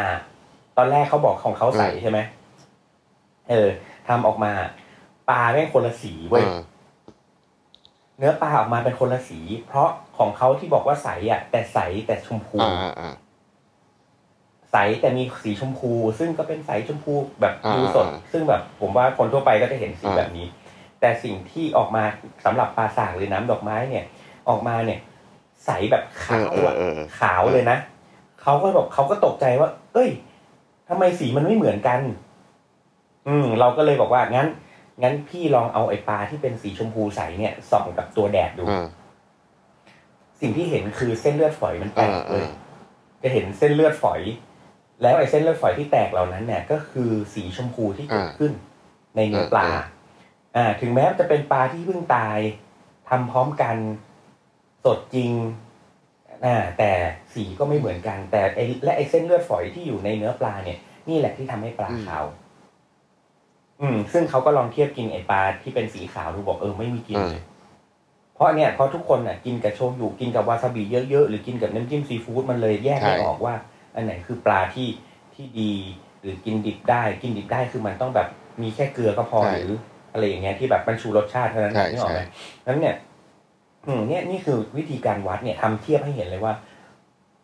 [0.76, 2.18] ตอนแรกเขาบอกของเขาใสใช่ไหม
[3.50, 3.68] เออ
[4.08, 4.52] ทำออกมา
[5.28, 6.44] ปลาแม่งคนละสีเว้ย
[8.20, 13.14] เออเนื้อปลาออกมาเป็นคนละสี เพราะของเขาที่บอกว่าใสอะ แต่ใสแต่ชมพูอ่าอ่าอ่า
[14.72, 20.46] ใสแต่มีสีชมพู ซึ่งก็เป็นใสชมพูแบบอ่าดูสดอ่าซึ่งแบบผมว่าคนทั่วไปก็จะเห็นสีอ่าแบบนี้
[21.00, 22.04] แต่สิ่งที่ออกมา
[22.44, 24.04] สำหรับปลาสากหรือน้ำดอกไม้เนี่ย
[24.48, 25.00] ออกมาเนี่ย
[25.64, 27.78] ใสแบบเอขาวอเอออะเออขาวเลยนะ
[28.42, 30.10] เขาก็บอกเขาก็ตกใจว่า เอ้ย
[30.88, 32.00] ทำไมสีมันไม่เหมือนกัน
[33.28, 34.48] อืม เราก็เลยบอกว่างั้น
[35.02, 38.86] งั้นพี่ลองเอาไอ้ปลาที่เป็นสีชมพูใสเนี่ยส่องกับตัวแดดดูอ่า
[40.40, 42.52] สิ่งที่เห็นคือเส้นเลือดฝอยมันแตกอ่าเลยอ่า
[43.22, 44.20] จะเห็นเส้นเลือดฝอย
[45.02, 48.52] แล้วไอ้เส้นเลือดฝอยที่แตกเหล่านั้นเนี่ยก็คือสีชมพูที่เกิดขึ้น
[49.16, 49.82] ในเนื้อปลา อ่า
[50.56, 52.38] อ่าถึงแม้จะเป็นปลาที่เพิ่งตาย
[53.08, 53.76] ทำพร้อมกัน
[54.84, 55.30] สดจริง
[56.46, 56.90] อ่าแต่
[57.34, 62.24] สีก็ไม่เหมือนกัน แต่ไอ้และไอ้เส้นเลือดฝอยที่อยู่ในเนื้อปลาเนี่ย นี่แหละที่ทำให้ปลาอืมขาว
[63.80, 67.42] อืมซึ่งเขาก็ลองเทียบกินไอ้ปลาที่เป็นสีขาวดูบอกเออไม่มีกลินอ่าเลย
[68.34, 73.54] เพราะเนี่ยเพราะทุกคนน่ะกินกับโชยุกินกับวาซาบิเยอะๆหรือกินกับน้ำจิ้มซีฟู้ดมันเลยแยกไม่ใช่ ออกว่า
[73.94, 74.88] อันไหนคือปลาที่
[75.34, 75.72] ที่ดี
[76.22, 78.28] หรือกินดิบได้ กินดิบได้คือมันต้องแบบ
[78.62, 79.78] มีแค่เกลือก็พอใช่หรือ
[80.12, 82.20] อะไรอย่างเงี้ยที่แบบมันชูรสชาติเท่านั้นใช่นี่ออกไหม
[82.62, 82.96] ใช่นั้นเนี่ย
[83.86, 86.54] อืม เนี่ยนี่คือวิธีการวัดเนี่ยทำเทียบให้เห็นเลยว่า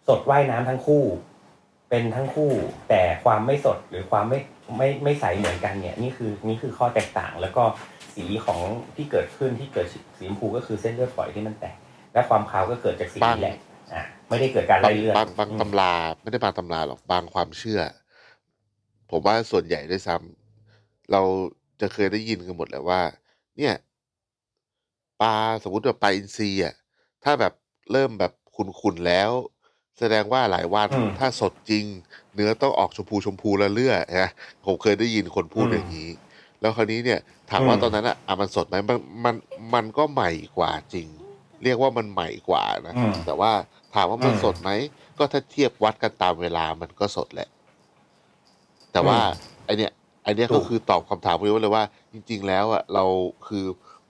[0.08, 1.02] สดว่ายน้ำทั้งคู่
[1.90, 2.50] เป็นทั้งคู่
[2.88, 4.38] แต่ความไม่สดหรือความไม่
[4.76, 7.62] ไม่ไม่ใสเหมือนกันเนี่ยนี่คือนี่คือข้อแตกต่าง แล้วก็
[8.14, 8.60] สีของ
[8.96, 9.86] ที่เกิดขึ้นที่เกิด
[10.18, 11.76] สีชมพูก็คือเส้นเลือดฝอยที่มันแตก
[12.12, 13.56] และความขาวก็เกิดจากสีบางนี้แหละ
[13.92, 17.80] อะไม่ได้เกิดการบางไล่เลือดบางบางอืมตำราไม่ได้บางตำราหรอกบางความเชื่อ
[19.10, 21.22] ผมว่าส่วนใหญ่ด้วยซ้ำเรา
[21.80, 23.00] จะเคยได้ยินกันหมดแหละว่า
[23.58, 23.74] เนี่ย
[25.22, 26.74] ปลาสมมติว่าปลาอินทรีอะ
[27.24, 27.52] ถ้าแบบ
[27.92, 28.32] เริ่มแบบ
[28.82, 29.30] ขุนๆแล้ว
[29.98, 31.84] แสดงว่าหลายวันอืมถ้าสดจริง
[32.36, 34.28] เนื้อต้องออกชมพูชมพูละเลื่อนะ
[34.64, 36.08] ผมเคยได้ยินคนพูดอืมอย่างนี้
[36.60, 37.20] แล้วคราวนี้เนี่ย
[37.50, 39.34] ถามว่าอืมตอนนั้นอะอะมันสดไหมมันมัน
[39.74, 41.08] มันก็ใหม่กว่าจริง
[41.62, 43.52] เรียกว่ามันใหม่กว่านะอืมแต่ว่า
[43.94, 44.70] ถามว่ามันอืมสดไหม
[45.18, 47.48] ก็ถ้าเทียบวัดกันตามเวลามันก็สดแหละ
[48.92, 49.20] แต่ว่าอืม
[49.64, 49.90] ไอเนี้ย
[50.22, 53.04] ไอเนี้ยถูก็กคือตอบคำถามนี้ไว้เลยว่า จริง ๆ แล้วอะเรา
[53.46, 53.64] คือ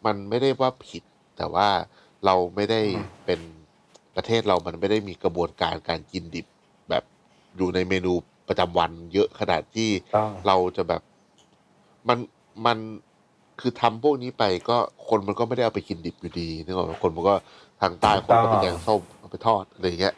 [0.06, 1.02] มันไม่ได้ว่าผิด
[1.36, 1.68] แต่ว่า
[2.24, 2.82] เราไม่ได้
[3.24, 3.40] เป็น
[4.14, 6.55] ประเทศเรามันไม่ได้มีกระบวนการการกินดิบแบบ
[7.56, 8.12] อยู่ในเมนู
[8.48, 11.02] ประจำวัน เยอะขนาดที่ต้องเราจะแบบ
[12.08, 12.18] มัน
[12.66, 12.78] มัน
[13.60, 14.76] คือทำพวกนี้ไปก็
[15.08, 17.34] คนมันก็ไม่ได้เอาไปกินดิบอยู่ดีนึกออกไหมคนมันก็
[17.80, 20.14] ทางใต้คนก็ไปแกงส้มเอาไปทอดอะไรอย่างเงี้ย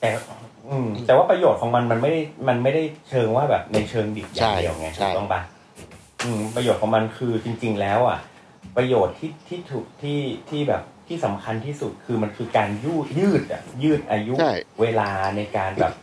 [0.00, 0.08] แต่
[0.68, 5.40] อืม แต่ว่าประโยชน์ของมันมันไม่ได้มันไม่ได้เชิงว่าแบบในเชิงดิบอย่างเดียวไงใช่ถูกต้องปะ
[6.24, 8.18] อืม ประโยชน์ของมันคือจริง ๆ แล้วอะ
[8.76, 15.94] ประโยชน์ที่ที่ถูกที่ที่แบบที่สำคัญที่สุดคือมันคือการยืดยืดอะยืดอายุใช่เวลาในการแบบ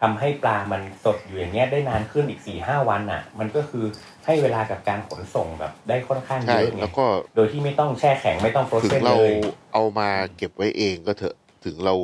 [0.00, 3.84] ทำให้ปลามันสดอยู่อย่างเงี้ยได้นานขึ้นอีกสี่ห้าวันอะ มันก็คือ
[4.24, 7.04] ให้เวลากับการขนส่งแบบได้ค่อนข้างเยใช่อะไงแล้วก็
[7.34, 9.32] โดยที่ไม่ต้องแช่แข็งไม่ต้องโฟรถึเซงนเราเลย
[9.72, 11.94] เอามาเก็บไว้เองก็เถอะถึงเรา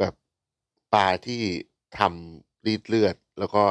[0.00, 0.14] แบบ
[0.94, 1.40] ปลาที่
[1.98, 3.62] ทำรีดเลือด แล้วก็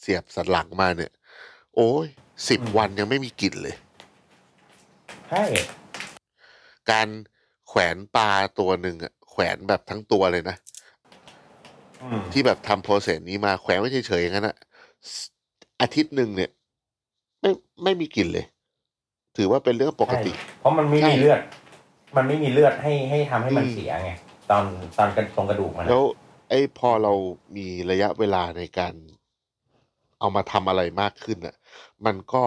[0.00, 1.12] เสียบสันหลังมาเนี่ย
[1.76, 2.06] โอ้ย
[2.48, 3.76] สิบอืมวันยังไม่มีกลิ่นเลย
[5.30, 5.44] ใช่
[6.90, 7.08] การ
[7.68, 10.65] แขวนปลาตัวหนึ่งอะแขวนแบบทั้งตัวเลยนะอืม
[12.32, 14.56] ที่แบบทำโปรเซสนี้มาแขวนไว้เฉยๆอย่างนั้นอะ
[15.80, 16.50] อาทิตย์หนึ่งเนี่ย
[17.40, 17.50] ไม่
[17.84, 18.46] ไม่มีกลิ่นเลย
[19.36, 21.40] ถือว่าเป็นเรื่องปกติใช่เพราะมันไม่ใช่มีเลือด
[22.16, 24.10] มันไม่มีเลือดให้ให้ทำให้มันอืมเสียไง
[24.50, 24.64] ตอน
[24.98, 26.02] ตอนกันตรงกระดูกมันอะแล้ว
[26.48, 27.12] ไอ้พอเรา
[27.56, 28.94] มีระยะเวลาในการ
[30.20, 31.56] เอามาทำอะไรมากขึ้นอะ
[32.06, 32.44] มันก็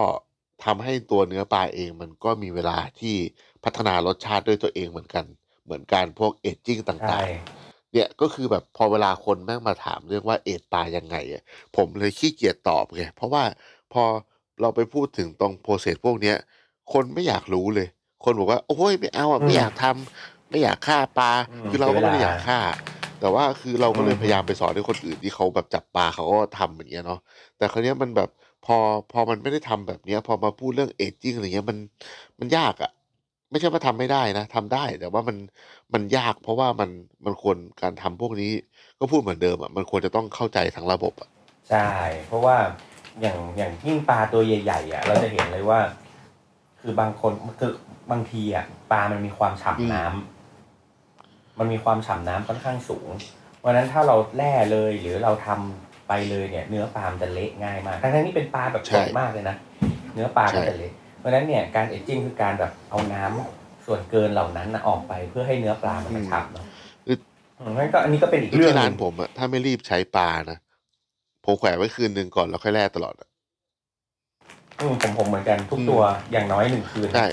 [0.64, 3.16] ทำให้ตัวเนื้อปลาเอง มันก็มีเวลาที่
[3.64, 5.24] พัฒนารสชาติด้วยตัวเองเหมือนกัน
[5.64, 7.59] เหมือนการพวกเอจจิ้งต่ใช่างๆ
[7.92, 11.42] เนี่ยก็คือแบบพอเวลาคนแม่งมาถามเรื่องว่าเอจปลายังไงอะ
[11.76, 13.42] ผมเลยขี้เกียจตอบไงเพราะว่า
[13.92, 14.04] พอ
[14.60, 16.36] เราไปพูดถึงตรงโปรเซสพวกเนี้ย
[16.92, 17.88] คนไม่อยากรู้เลย
[18.24, 22.58] คนบอกว่าโอ้ยไม่เอาอะไม่อยากทำไม่อยากฆ่าปลาอืมคือเราก็ไม่ได้เสียเวลาอยากฆ่า
[23.20, 27.20] แต่ว่าคือเราก็เลยอืมพยายามไปสอนให้คนอื่นที่เขาแบบจับปลาเขาก็ทำอย่างเงี้ยเนาะ
[27.56, 28.28] แต่คราวเนี้ยมันแบบ
[28.66, 28.76] พอ
[29.12, 31.78] พอมันไม่ได้ทำแบบเนี้ย พอมาพูดเรื่องเอจจิ้งอะไรเงี้ยมัน
[32.40, 32.90] มันยากอะ
[33.50, 35.36] ไม่ใช่ว่าทำไม่ได้นะทำได้ แต่ว่ามัน
[35.94, 36.90] มันยากเพราะว่ามัน
[37.26, 38.52] มันควรการทำพวกนี้
[38.98, 41.28] ก็พูดเหมือนเดิมอะมันควรจะต้องเข้าใจทั้งระบบอะ
[41.70, 41.88] ใช่
[42.26, 42.56] เพราะว่า
[43.20, 45.80] อย่างอย่างยิ่งปลาตัวใหญ่ๆอะเราจะเห็นเลยว่า
[46.80, 47.72] คือบางคนคือ
[48.10, 53.08] บางทีอะปลามันมีความอืมฉ่ำน้ำมันมีความฉ่ำน้ำค่อนข้างสูง
[53.58, 59.56] เพราะฉะนั้นถ้าเราแล่เลยหรือเราทำไปเลยเนี่ย เนื้อปลามันจะเละง่ายมากทั้งๆที่เป็นปลาแบบสดมากเลยนะ
[60.14, 66.66] เนื้อปลาก็จะเละ เพราะฉะนั้นเนี่ยการเอจจิ้งคือการแบบเอาน้ำส่วนเกินเหล่านั้นนะออกไปเพื่อให้เนื้อปลามันกระชับเนาะ
[67.06, 67.16] คือ
[67.58, 70.58] อืมงั้นก็อันนี้ก็เป็นอีกคือเรื่องที่หร้านึ่นงผมอะถ้าไม่รีบใช้ปลานะ
[71.44, 73.28] ผมแขวนไว้คืนหนึ่งก่อนแล้วค่อยแล่ตลอดอะ
[74.80, 76.02] อืมผมผมเหมือนกันทุกอืมตัว
[76.32, 77.26] อย่างน้อยหนึ่งคืนใช่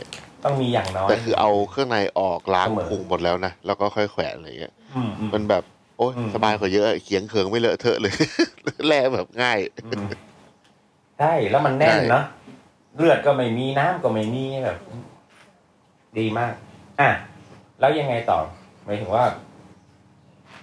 [0.46, 5.64] ต้องมีอย่างน้อยแต่คือเอาเครื่องในออกล้างเสมอพุงหมดแล้วนะแล้วก็ค่อยแขวนอะไรเงี้ยอืมอืมมันแบบ
[5.98, 8.14] โอ้ยอืมสบายกว่าเยอะเขียงเขิงไม่เลอะเทอะเลย
[8.88, 10.08] แล่แบบง่ายอืม
[11.20, 12.24] ใช่แล้วมันแน่นใช่เนาะ
[12.98, 14.78] เลือดก็ไม่มีน้ำก็ไม่มีแบบ
[16.18, 16.54] ดีมาก
[17.00, 17.10] อะ
[17.80, 18.40] แล้วยังไงต่อ
[18.86, 19.26] หมายถึงว่า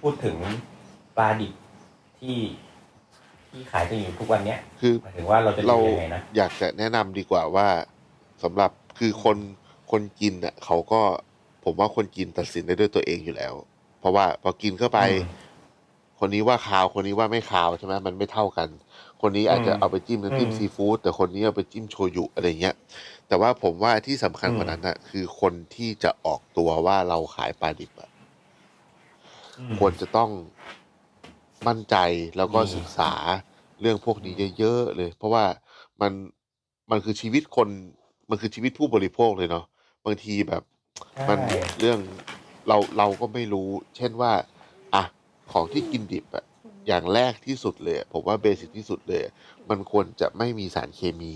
[0.01, 0.37] พูดถึง
[1.17, 1.53] ปลาดิบ
[2.19, 2.37] ที่
[3.49, 7.67] ที่ขายกันอยู่ทุกวันเนี้ยคือหมายถึงว่าเราจะเราดูยังไงนะอยากจะแนะนำดีกว่าว่า
[8.43, 9.37] สำหรับคือคน
[9.91, 11.01] คนกินอะเขาก็
[11.63, 13.53] ผมว่าคนกินตัดสินได้ด้วยตัวเองอยู่แล้ว
[13.99, 15.45] เพราะว่าพอกินเข้าไปอืม
[16.19, 18.67] คนนี้ว่าคาวคนนี้ว่าไม่คาวใช่ไหมมันไม่เท่ากัน
[19.27, 22.75] คนนี้อาจจะอืมเอาไปจิ้มน้ำจิ้มอืมซีฟู้ดแต่คนนี้เอาไปจิ้มโชยุอะไรเงี้ย
[23.27, 28.09] แต่ว่าผมว่าที่สำคัญอืมกว่านั้นน่ะคือคนที่จะออกตัวว่าเราขายปลาดิบอะ
[29.57, 30.29] อืมควรจะต้อง
[31.67, 31.95] มั่นใจ
[32.37, 33.11] แล้วก็อืมศึกษา
[33.81, 35.45] เรื่องพวกนี้เยอะๆเลย เพราะว่า
[36.01, 36.11] มัน
[36.91, 37.69] มันคือชีวิตคน
[38.29, 39.65] มันคือชีวิตผู้บริโภคเลยเนาะ
[40.05, 40.63] บางทีแบบ
[41.29, 41.45] มันใช่
[41.79, 41.99] เรื่อง
[42.67, 44.31] เราเราก็ไม่รู้ เช่นว่า
[44.93, 45.03] อะ
[45.51, 46.45] ของที่กินดิบอะ
[46.87, 49.33] อย่างแรกที่สุดเลยอะผมว่าเบสิกที่สุดเลยอะ
[49.69, 51.35] มันควรจะไม่มีสารเคมี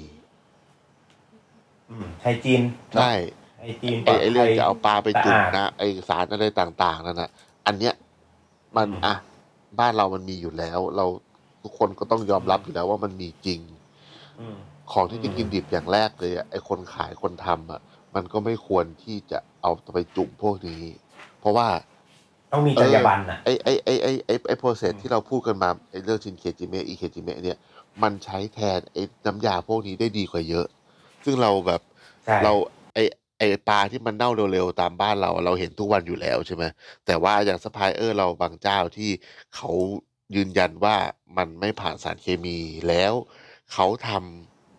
[1.89, 2.61] อืมไฮจีน
[2.93, 3.11] ใช่
[3.57, 7.29] ไฮจีนปไอลอดไอเรื่องภัยจะเอาปลาไปจุ่มสะอาดนะไอสารอะไรต่าง ๆนั่นนะ
[7.65, 7.93] อันเนี้ย
[8.77, 9.15] มันอืมอะ
[9.79, 11.05] บ้านเรามันมีอยู่แล้ว เรา
[11.63, 13.61] ทุกคนก็ต้องยอมรับอยู่แล้วว่ามันมีจริง
[14.39, 14.57] อืม
[14.91, 17.81] ของที่จะอืมกินดิบอย่างแรกเลยอะไอคนขายคนทำอะ
[18.15, 20.81] มันก็ไม่ควรที่จะเอาไปจุ่มพวกนี้
[21.39, 21.67] เพราะว่า
[22.51, 27.57] ต้องมีจรรยาบรรณอะไอไอไอไอไอไอ process อืมที่เราพูดกันมาไอเรื่องชินเคจิเมะอิเคจิเมะเนี่ย
[28.03, 30.67] มันใช้แทนไอน้ำยาพวกนี้ได้ดีกว่าเยอะ
[31.25, 31.81] ซึ่งเราแบบ
[32.25, 32.53] ใช่เรา
[32.93, 32.99] ไอ
[33.37, 36.63] ไอปลาที่มันเน่าเร็วๆตามบ้านเราเราเห็นทุกวันอยู่แล้วใช่ไหม
[37.05, 39.09] แต่ว่าอย่างสปายเออร์เราบางเจ้าที่
[39.55, 39.71] เขา
[40.35, 40.95] ยืนยันว่า
[41.37, 42.57] มันไม่ผ่านสารเคมี
[42.87, 43.13] แล้ว
[43.73, 44.09] เขาท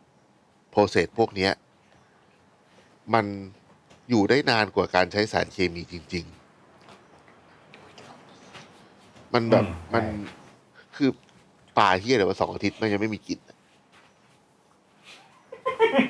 [0.01, 1.53] ำโปรเซสพวกเนี้ย
[3.15, 3.27] มัน
[4.11, 6.40] อยู่ได้นานกว่าการใช้สารเคมีจริง ๆ
[9.35, 10.09] มันแบบอืมมันใช่
[10.97, 11.11] คือ
[11.79, 13.57] ปลาเฮียเดี๋ยวว่าสองอาทิตย์มันยังไม่มีกลิ่นอะ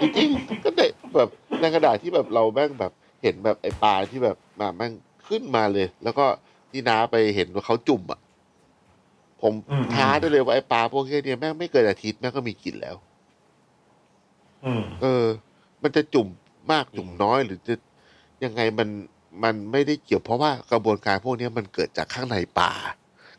[0.01, 1.31] จริงๆก็ได้แบบ
[1.61, 4.93] ในกระดาษที่แบบเราแม่งแบบเห็นแบบไอปลาที่แบบมาแม่ง
[5.29, 6.27] ขึ้นมาเลย แล้วก็
[6.71, 8.21] ที่น้าไปเห็นว่าเขาจุ่มอะ
[9.43, 12.97] ผมอืม ท้าได้เลยว่าไอปลาพวกเนี้ยแม่งไม่เกินอาทิตย์แม่งก็มีกลิ่นแล้ว
[14.65, 15.25] อืม เออ
[15.83, 16.29] มันจะจุ่ม
[16.73, 17.75] มากจุ่มน้อยหรือจะ
[18.45, 18.89] ยังไงมัน
[19.45, 22.73] มันไม่ได้เกี่ยวเพราะว่ากระบวนการพวกเนี้ยมันเกิดจากข้างในปลา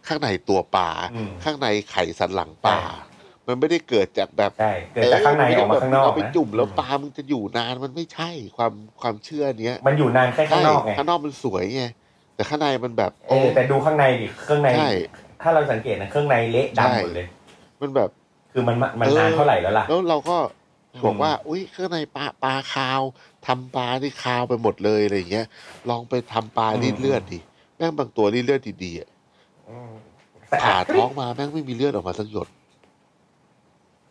[0.08, 11.84] ข้างในตัวปลาอืม ข้างในไข่สันหลังปลาใช่มันไม่ได้เกิดจากแบบ ใช่เกิดจากข้างในออกมาข้างนอกเอาไปนะจุ่มแล้วปลามันจะอยู่นานมันไม่ใช่ความความเชื่อเนี้ยมันอยู่นานแค่ข้างนอกไงใช่ข้างนอกมันสวยไง
[12.36, 14.90] แต่ข้างในมันแบบเออแต่ดูข้างในดิเครื่องใน ใช่
[15.42, 17.28] ถ้าเราสังเกตนะเครื่องในเละใช่ ดำหมดเลย
[17.82, 18.10] มันแบบ
[18.54, 20.38] คือมันมันเออ นานเท่าไหร่แล้วล่ะ แล้วเราก็
[21.06, 23.02] บอกอืมว่า อุ้ยข้างในปลาปลาคาว
[23.48, 25.46] ทำปลาที่คาวไปหมดเลยอะไรอย่างเงี้ย
[25.90, 27.40] ลองไปทำปลารีดเลือดดิ
[27.76, 29.21] แม่งบางตัวรีดเลือดดีๆอะอืมสะอา
[30.62, 32.48] ผ่าดท้องมาแม่งไม่มีเลือดออกมาสักหยด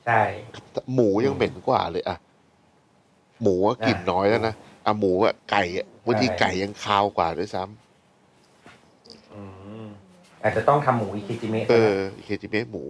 [0.06, 0.20] ใช่
[0.94, 2.16] หมูยังเหม็นกว่าเลยอะ
[3.42, 4.54] หมูอะกลิ่นอะน้อยแล้วนะ
[4.86, 9.40] อะหมูอะไก่อะบางทีใช่ไก่ยังคาวกว่าด้วยซ้ำอื
[9.84, 9.86] ม
[10.42, 12.84] อาจจะต้องทำหมูอิคิจิเมะเออเคจิเมะหมู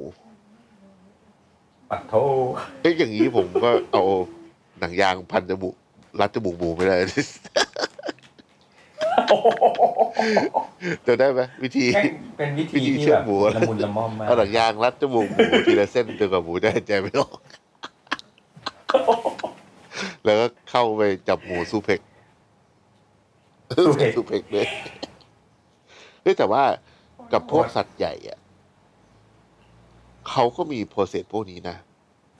[1.90, 2.14] ปัดโท
[2.83, 4.04] เอ้ยอย่างนี้ผมก็เอา
[4.80, 5.74] หนังยางพันจมูก
[6.20, 6.96] รัดจมูกหมูไม่ได้
[11.07, 17.38] จะได้ไหมวิธีแม่งเป็นวิธีวิธีที่เชื่อแบบหมูละมุนละม่อมมากเอาหนังยางรัดจมูกหมูทีละเส้นจนกว่าหมูได้หายใจไม่ออก
[20.25, 22.01] แล้วก็เข้าไปจับหมูซูเพก
[23.85, 24.66] ซูเพกซูเพกเลย
[26.23, 26.62] เฮ้ยแต่ว่า
[27.33, 28.38] กับพวกสัตว์ใหญ่อะ
[30.31, 31.77] เขาก็มีโปรเซสพวกนี้นะ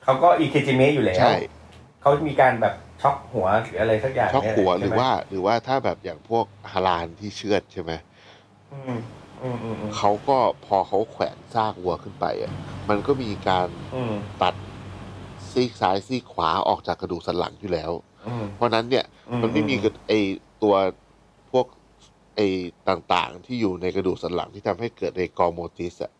[0.04, 1.35] เขาก็อิคิจิเมะอยู่แล้วใช่
[2.00, 7.92] เขามีการแบบช็อกหัวหรืออะไรสักอย่างช็อกหัวหเนี่ยรือว่า หรือว่าถ้าแบบอย่างพวกฮาลานที่เชือดใช่ไหม
[8.72, 9.00] อืม
[9.42, 12.52] อืมอืมอืมเขาก็พอเขาแขวนซากวัวขึ้นไปอะ
[12.88, 14.54] มันก็มีการอืมตัด
[15.50, 17.92] ซีกซ้ายซีกขวาออกจากกระดูกสันหลังอยู่แล้ว
[18.28, 20.12] อืมเพราะฉะนั้นเนี่ยอืมมันไม่มีกระไอ
[20.62, 20.74] ตัว
[21.50, 21.66] พวก
[22.36, 22.40] ไอ
[22.88, 26.12] ต่างๆ ที่อยู่ในกระดูกสันหลังที่ทำให้เกิด rigor mortis อะ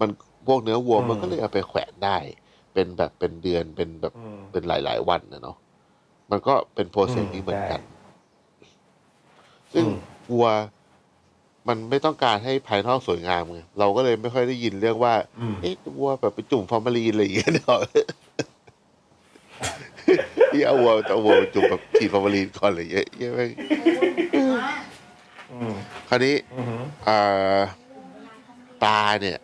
[0.00, 0.08] มัน
[0.46, 2.18] พวกเนื้อวัวมันก็เลยเอาไปแขวนได้
[2.74, 5.56] เป็นแบบเป็นเดือนเป็นแบบอืม เป็นหลาย ๆ วันนะเนาะ
[6.30, 7.80] มันก็เป็น process นี้เหมือนกัน
[9.72, 9.96] ซึ่งอืม
[10.32, 10.48] วัว
[11.68, 17.78] มันไม่ต้องการให้ภายนอกสวยงามไงเราก็เลยไม่ค่อยได้ยินเรื่องว่า อืม เอ๊ะวัวแบบไปจุ่มฟอร์มาลีนอะไรอย่างเงี้ยเนาะ
[20.52, 23.50] ที่เอาวัวเอาวัวไปจุ่มแบบฉีดฟอร์มาลีนก่อนอะไรอย่างเงี้ยเหี้ยแม่ง
[25.52, 25.74] อืม
[26.08, 27.18] คราวนี้ อืมเอ่
[27.56, 27.58] อ
[28.82, 29.38] ปลาเนี่ย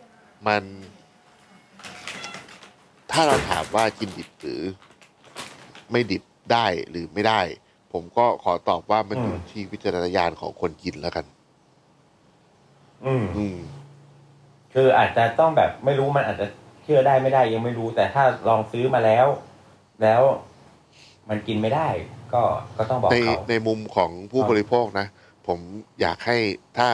[0.47, 0.63] มัน
[3.17, 4.61] ถ้าเราถามว่ากินดิบหรือ
[5.91, 7.41] ไม่ดิบได้หรือไม่ได้
[7.93, 11.25] ผมก็ขอตอบว่ามันอยู่ที่วิจารณญาณของคนกินแล้วกัน
[13.05, 13.57] อืม อืม
[14.73, 16.47] คืออาจจะต้องแบบไม่รู้มันอาจจะ
[16.83, 19.27] เชื่อได้ไม่ได้ยังไม่รู้ แต่ถ้าลองซื้อมาแล้ว
[20.01, 20.21] แล้ว
[21.29, 21.87] มันกินไม่ได้
[22.33, 22.43] ก็
[22.77, 25.07] ก็ต้องบอกในเขาในมุมของผู้ครับบริโภคนะ
[25.47, 25.59] ผม
[26.01, 26.37] อยากให้
[26.77, 26.89] ถ้า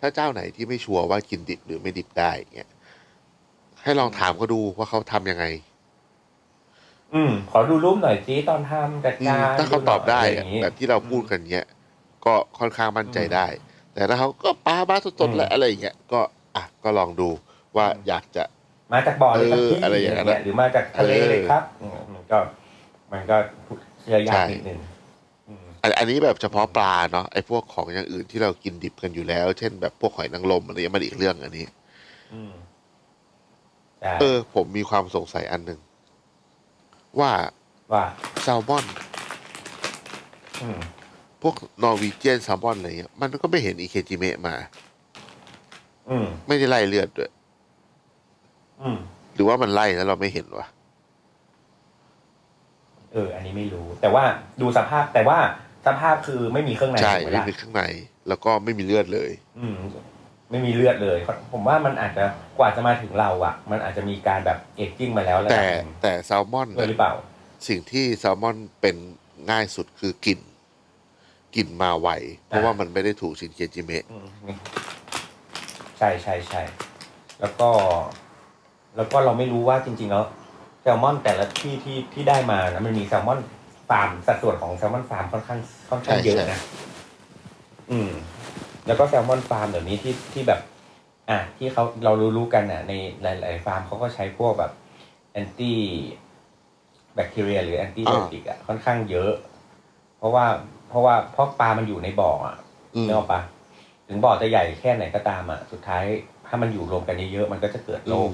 [0.00, 2.70] ถ้าเจ้าไหนที่ไม่ชัวร์ว่ากินดิบหรือไม่ดิบได้เงี้ย
[3.86, 5.44] ให้ลองถามเขาดูว่าเขาทำยังไง
[7.14, 11.66] อืม ขอดูรูปหน่อยสิตอนทำจัดอืมการถ้าเขาตอบได้ะรอะย่างงี้แบบที่เราพูดกันเนี้ย
[12.24, 13.46] ก็ค่อนข้างมั่นใจได้
[13.94, 16.20] แต่ถ้าเขาก็ปลาบ้าสดๆและอะไรอย่างเงี้ยก็
[16.56, 17.28] อะก็ลองดู
[17.76, 18.44] ว่าอยากจะ
[18.92, 22.38] มาจากบ่อเลยครับเออพี่อะไรอย่างนั้นเงี้ยหรือมาจากทะเลเออเลยครับอืมมันก็
[23.12, 23.36] มันก็
[24.02, 24.80] เชื่อยากใช่นิดนึง
[25.48, 31.66] อืมอันอันนี้แบบเฉพาะปลาเนาะไอ้พวกของอย่างอื่นที่เรากินดิบกันอยู่แล้ว เช่นแบบพวกหอยนางรมอะไรเงี้ยมันอีกเรื่องอันนี้
[32.34, 32.65] อืมใช่
[34.20, 35.80] เออ ผมมีความสงสัยอันหนึ่ง
[37.20, 37.32] ว่า
[37.92, 38.04] ว่า
[38.42, 38.84] แซลมอน
[40.62, 40.80] อืม
[41.42, 44.54] พวกนอร์วีเจียนแซลมอนอะไรเงี้ยมันก็ไม่เห็นอีเคจิเมะมา
[46.10, 47.30] อืมไม่ได้ไล่เลือดด้วย
[48.82, 48.98] อืม
[49.34, 50.66] หรือว่ามันไล่แล้วเราไม่เห็นวะ
[53.12, 54.24] เออ อันนี้ไม่รู้ แต่ว่า
[54.60, 55.38] ดูสภาพแต่ว่า
[55.86, 57.82] สภาพคือไม่มีเครื่องในใช่ถูกไหมไม่ล่ะมีข้างใน
[58.28, 59.74] แล้วก็ไม่มีเลือดเลย อืม
[60.50, 61.18] ไม่มีเลือดเลย
[61.52, 62.24] ผมว่ามันอาจจะ
[62.58, 67.12] กว่าจะมาถึงเราอะมันอาจจะมีการแบบเอจจิ้งมาแล้วระแต่ดับหนึ่งแต่แซลมอนด้วยหรือเปล่า
[67.68, 68.96] สิ่งที่แซลมอนเป็น
[69.50, 70.40] ง่ายสุดคือกลิ่น
[71.56, 72.08] กลิ่นมาไว
[72.46, 74.18] เพราะว่ามันไม่ได้ถูกชินเคจิเมะอื
[74.56, 74.58] ม
[75.98, 76.62] ใช่ใช่ใช่
[77.40, 77.68] แล้วก็
[78.96, 80.24] แล้วก็เราไม่รู้ว่าจริง ๆ แล้ว
[80.82, 83.40] แซลมอนแต่ละที่ที่ที่ได้มานะมันมีแซลมอน
[83.88, 85.58] ฟาร์มสัดส่วนของแซลมอนฟาร์มค่อนข้าง
[85.90, 86.60] ค่อนข้างใช่เยอะใช่นะ
[87.90, 88.10] อืม
[88.86, 90.60] แล้วก็แซลมอนฟาร์มเดี๋ยวนี้ที่ที่แบบ
[91.30, 94.72] อะที่เขาเรารู้รู้ๆกันอะในหลายๆฟาร์มเขาก็ใช้พวกแบบ
[95.32, 95.78] anti
[97.14, 99.32] แบคทีเรีย หรือแอนตี้ไบโอติกอะค่อนข้างเยอะ
[100.18, 100.44] เพราะว่า
[100.88, 102.56] เพราะว่าเพราะปลามันอยู่ในบ่ออะ
[102.94, 103.40] อืมนึกออกปะ
[104.08, 106.04] ถึงบ่อจะใหญ่แค่ไหนก็ตามอะสุดท้าย
[106.46, 108.30] ถ้ามันอยู่รวมกันเยอะๆมันก็จะเกิดโรค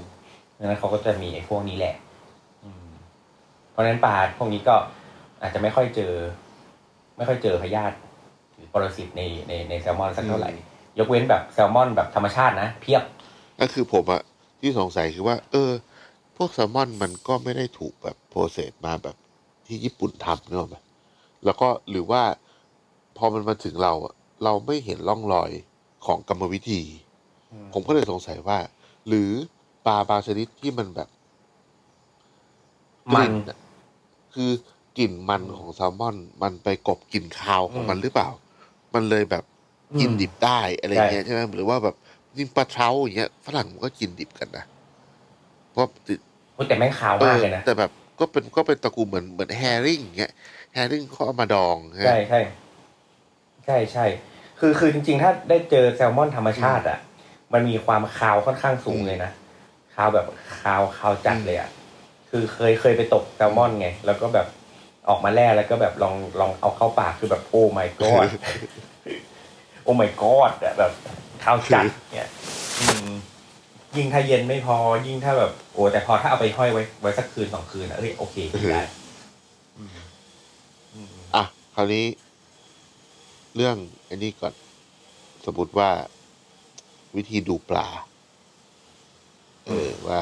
[0.58, 1.94] ดังนั้นเขาก็จะมีไอ้พวกนี้แหละ
[2.64, 2.88] อืม
[3.70, 4.74] เพราะฉะนั้นปลาพวกนี้ก็
[5.42, 6.14] อาจจะไม่ค่อยเจอ
[7.16, 8.11] ไม่ค่อยเจอพยาธิหรือ
[8.72, 10.50] ปรสิตในในในแซลมอนสักเท่าไหร่
[10.98, 13.02] ยกเว้นแบบแซลมอนแบบธรรมชาตินะ เพียบ
[13.60, 14.22] ก็คือผมอะ
[14.60, 15.70] ที่สงสัยคือว่า เออ
[16.36, 19.16] พวกแซลมอนมันก็ไม่ได้ถูกแบบโปรเซสมาแบบ
[19.66, 20.76] ที่ญี่ปุ่นทำเนกอะไหม
[21.44, 22.22] แล้วก็หรือว่า
[23.16, 25.50] พอมันมาถึงเราอะเราไม่เห็นร่องรอย
[26.06, 26.80] ของกรรมวิธี
[27.72, 28.58] ผมก็เลยสงสัยว่า
[29.08, 29.30] หรือ
[29.86, 31.08] ปลาบางชนิดที่มันแบบ
[33.14, 33.58] มันกลิ่อะ
[34.34, 34.50] คือ
[34.98, 38.28] กลิ่นมันของแซลมอน มันไปกลบกลิ่นคาวของมันหรือเปล่า
[38.94, 39.44] มันเลยแบบ
[40.00, 41.94] กินดิบได้อะไรเงี้ยใช่ไหมหรือว่าแบบ
[42.38, 44.64] จริงปลาเท้าอย่างเงี้ยฝรั่งมันก็กินดิบกันนะ
[45.70, 46.18] เพราะติด
[46.54, 50.32] โอ้ยแต่แม่งขาวเอมากอเลยนะแต่แบบก็เป็นก็เป็นตระกูลเหมือนเหมือนแฮริ่งอย่างเงี้ย
[50.74, 52.40] แฮริ่งเขาเอามาดองใช่ไหมใช่ใช่
[53.64, 54.04] ใช่ใช่
[54.60, 56.98] คือคือจริงๆ ถ้าได้เจอแซลมอนธรรมชาติอะ
[57.52, 59.30] มันมีความคาวค่อนข้างสูงเลยนะ
[59.94, 60.26] คาวแบบ
[60.60, 61.70] คาวคาวจัดเลยอะ
[62.30, 64.46] คือเคยเคยไปตกแซลมอนไง แล้วก็แบบ
[65.08, 68.28] ออกมาแล่แล้วก็แบบลองลองเอาเข้าปากคือแบบโอ้ my god
[69.82, 70.92] โอ้ my god อะแบบ
[71.44, 72.28] คาวจัดเนี่ย
[72.80, 73.12] อืม
[73.96, 78.82] ยิ่งถ้าเย็นไม่พอ ยิ่งถ้าแบบโอ้แต่พอถ้าเอาไปห้อยไว้ไว้สักคืนสองคืนอะเอ้ยโอเคกินได้
[79.78, 79.90] อืม
[80.94, 82.04] อืมอะคราวนี้
[83.56, 83.76] เรื่อง
[84.08, 84.52] อันนี้ก่อน
[85.46, 85.90] สมมติว่า
[87.16, 87.88] วิธีดูปลา
[89.66, 90.20] เออว่า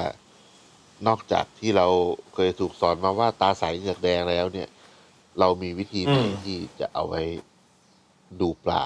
[1.07, 1.87] นอกจากที่เรา
[2.35, 4.69] เคยถูกสอนมาว่าตาใสเหงือกแดงแล้วเนี่ย
[5.41, 7.23] เรามีวิธีไหนอืมที่จะเอาไว้
[8.41, 8.85] ดูปลา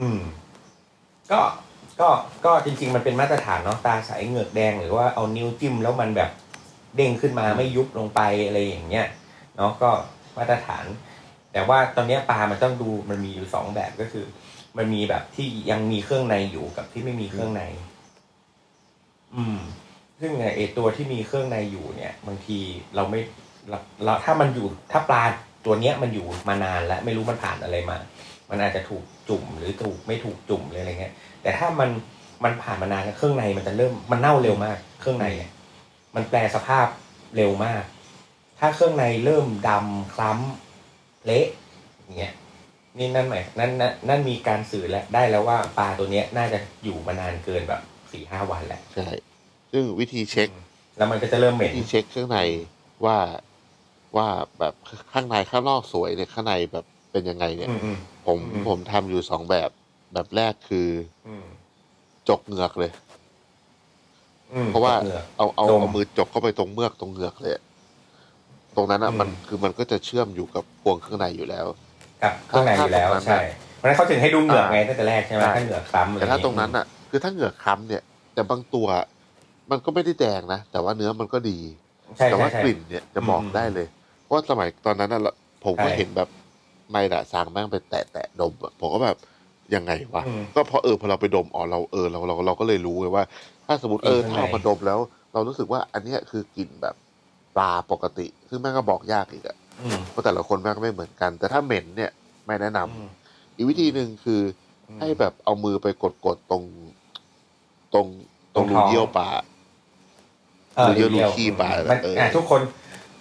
[0.00, 0.20] อืม
[1.32, 1.40] ก็
[2.00, 2.08] ก็
[2.44, 6.30] ก็จริง ๆ มันเป็นมาตรฐานเนาะตาใสเหงือกแดง หรือว่าเอานิ้วจิ้มแล้วมันแบบ
[6.96, 9.06] เด้งขึ้นมาไม่ยุบลงไปอะไรอย่างเงี้ย
[9.56, 9.90] เนาะก็
[10.36, 10.84] มาตรฐาน
[11.52, 14.26] แต่ว่าตอนเนี้ยปลามันต้องดูมันมีอยู่สองแบบก็คือ
[14.76, 17.62] มันมีแบบที่ยังมีเครื่องในอยู่กับที่ไม่มีเครื่องใน
[19.36, 19.58] อืม
[20.20, 22.58] ซึ่งไอตัวที่มีเครื่องในอยู่เนี่ย บางที
[22.96, 23.20] เราไม่
[23.68, 25.22] เราเราถ้ามันอยู่ถ้าปลา
[25.64, 27.96] ตัวเนี้ยมันอยู่มานานแล้วไม่รู้มันผ่านอะไรมา
[28.50, 31.90] มันอาจจะถูกจุ่มหรือถูกไม่ถูกจุ่มหรืออะไรเงี้ย แต่ถ้ามัน
[32.44, 35.50] มันผ่านมานานเครื่องในมันจะเริ่มมันเน่าเร็วมาก เครื่องในเนี่ย
[36.14, 36.86] มันแปลสภาพ
[37.36, 37.82] เร็วมาก
[38.58, 41.46] ถ้าเครื่องในเริ่มดำคล้ำเละ
[42.00, 42.34] อย่างเงี้ย
[42.98, 47.80] นี่นั่นหมายนั่นนั่นนั่นมีการสื่อแล้วได้แล้วว่าปลาตัวเนี้ยน่าจะอยู่มานานเกินแบบ
[48.12, 49.08] สี่ห้าวันแหละใช่
[49.72, 50.48] ซึ่งวิธีเช็ค
[50.96, 52.38] แล้วมันก็จะเริ่มเหม็นที่เช็คข้างใน
[53.04, 53.18] ว่า
[54.16, 54.74] ว่าแบบ
[55.12, 59.70] ข้างในข้างนอกสวยเนี่ยข้างในแบบเป็นยังไงเนี่ยอืมอืมผมอืมผมทำอยู่สองแบบ
[60.14, 60.88] แบบแรกคือ
[61.26, 61.44] อืม
[62.28, 62.90] จกเหงือกเลย
[64.54, 67.52] อืมเพราะว่าตกเหงือกเอาเอาดมเอามือจกเข้าไปตรงเมือกตรงเหงือกเลย
[68.76, 71.66] ตรงนั้นอะอืมมันคือมันก็จะเชื่อมอยู่กับพวงข้างในอยู่แล้ว
[72.22, 73.40] กับเครื่องในอยู่แล้วถ้าตรงนั้นใช่
[73.76, 78.02] เพราะฉะนั้นเขาถึงให้ดูเหงือกไงอ่าตั้งแต่แรกใช่ไหมใช่ถ้าเหงือกคล้ำอะไรแต่ถ้าอย่ตรงนั้นอะ คือถ้าเหงือกค้ำเนี่ย
[78.34, 78.86] แต่บางตัว
[79.70, 81.58] มันก็ไม่ได้แดงนะ แต่ว่าเนื้อมันก็ดี
[82.16, 83.86] ใช่แต่ใช่ว่าใช่ กลิ่นเนี่ยจะบอกอืมได้เลย
[84.22, 85.32] เพราะว่าสมัยตอนนั้นน่ะเรา
[85.64, 86.28] ผมก็ใช่เห็นแบบ
[86.90, 89.16] ไม่ละสางแม่งไปแตะแตะดมอะผมก็แบบ
[89.74, 93.24] ยังไงวะ อืมก็พอเออพอเราไปดมอ๋อเราเออเราเราเราก็เลยรู้เลยว่า
[93.66, 94.98] ถ้าสมมติกลิ่เอนอข้างถ้าเอาในมาดมแล้ว
[95.32, 96.94] เรารู้สึกว่าอันเนี้ยคือกลิ่นแบบ
[97.56, 102.10] ปลาปกติ ซึ่งแม่งก็บอกยากอีกอะอืมเพราะแต่ละคนแม่งก็ไม่เหมือนกัน แต่ถ้าเหม็นเนี่ย
[102.46, 103.08] ไม่แนะนำอืม
[103.56, 104.40] อีกวิธีหนึ่งคือ
[104.88, 106.62] อให้แบบเอามือไปกดกดๆตรง
[107.94, 108.06] ตรง
[108.54, 109.28] ตรงตรงรูท้องเยี่ยวปลา
[110.76, 112.60] เออหรือเยอะดียวรูขี้ปลามันเอออ่อะทุกคน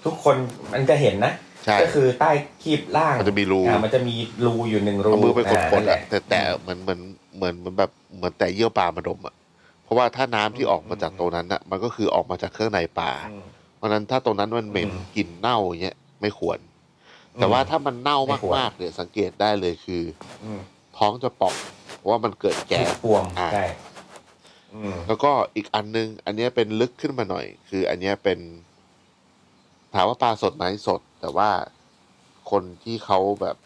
[0.05, 0.35] ทุกคน
[0.73, 1.33] มันจะเห็นนะ
[1.65, 2.31] ใช่ก็คือใต้
[2.63, 6.99] คีบล่างมันจะมีรูอ่ามันจะมีรูอยู่หนึ่งรูเอามือไปกดกดนั่นแหอะแต่แต่เหมือนเหมือน
[7.37, 9.35] เหมือนเหมือนแบบเหมือนแต่เยี่ยวปลามาดมอะ
[9.83, 13.43] เพราะว่าถ้าน้ำที่อืมออกมาจากตรงนั้นอะมันก็คือออกมาจากเครื่องในปลาอืม
[13.75, 16.59] เพราะฉะนั้นถ้าตรงนั้นมันเหม็นอืมกลิ่นเน่าอย่างเงี้ยไม่ควร
[17.39, 20.03] แต่ว่าถ้ามันเน่าไม่ควรมากๆเนี่ยสังเกตได้เลยคือ
[20.43, 20.61] อืม
[20.97, 21.55] ท้องจะป่อง
[21.97, 23.65] เพราะว่ามันเกิดแก๊สบวมอ่าใช่
[24.73, 28.39] อืมแล้วก็อีกอันนึง อันเนี้ยเป็นลึกขึ้นมาหน่อย คืออันเนี้ยเป็น
[29.93, 31.49] ถามว่าปลาสดไหมสด แต่ว่า
[32.51, 33.57] คนที่เขาแบบ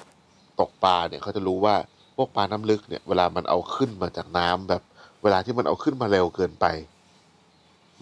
[0.60, 1.76] ตกปลาเนี่ยเขาจะรู้ว่า
[2.16, 4.82] พวกปลาน้ำลึกเนี่ยเวลามันเอาขึ้นมาจากน้ำแบบ
[5.24, 6.66] เวลาที่มันเอาขึ้นมาเร็วเกินไป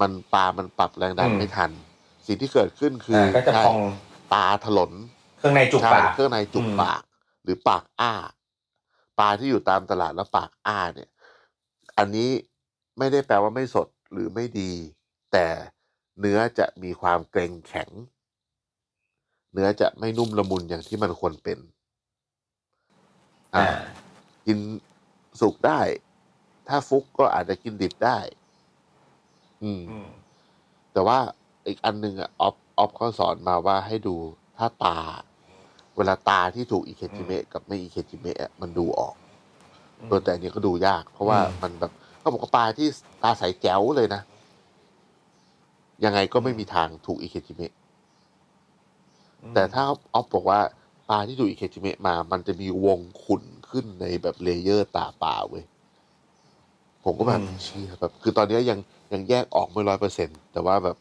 [0.01, 1.71] มันปลามันปรับแรงดันอืมไม่ทัน
[2.25, 3.79] สิ่งที่เกิดขึ้นคืออ่าก็จะใช่พอง
[4.33, 4.91] ปลาถลน
[5.37, 7.01] เครื่องในจุกใช่ปากเครื่องในจุกอืมปาก
[7.43, 8.13] หรือปากอ้า
[9.19, 11.09] ปลาที่อยู่ตามตลาดแล้วปากอ้าเนี่ย
[11.97, 12.29] อันนี้
[12.99, 14.71] ไม่ได้แปลว่าไม่สดหรือไม่ดี
[15.31, 15.47] แต่
[16.19, 17.89] เนื้อจะมีความเกร็งแข็ง
[19.53, 21.59] เนื้อจะไม่นุ่มละมุนอย่างที่มันควรเป็น
[23.55, 23.67] อ่าอ่า
[24.45, 24.59] กิน
[25.41, 25.79] สุกได้
[26.67, 28.17] ถ้าฟลุกก็อาจจะกินดิบได้
[29.63, 30.09] อืมอืม
[30.93, 31.19] แต่ว่า
[31.67, 34.15] อีกอันหนึ่งอะออฟออฟเขาสอนมาว่าให้ดู
[34.57, 34.99] ถ้าตา
[35.97, 39.15] เวลาตาที่ถูกอิเคจิเมะกับไม่อิเคจิเมะอะมันดูออก
[40.07, 42.87] เออแต่อันนี้ก็ดูยาก เพราะว่าอืมมันแบบ เขาบอกว่าปลาที่
[43.23, 44.21] ตาใสแจ๋วเลยนะ
[46.05, 47.73] ยังไงก็ไม่มีทางถูกอิเคจิเมะ
[49.53, 50.59] แต่ถ้าออฟบอกว่า
[51.09, 55.63] ปลาที่ถูกอิเคจิเมะมา มันจะมีวงขุ่นขึ้นในแบบ layer ตาปลาเว้ย
[57.03, 58.79] ผมก็แบบอืมเชี่ยแบบ คือตอนนี้ยัง
[59.13, 60.97] ยังแยกออกไม่ร้อยเปอร์เซ็นต์แต่ว่าแบบ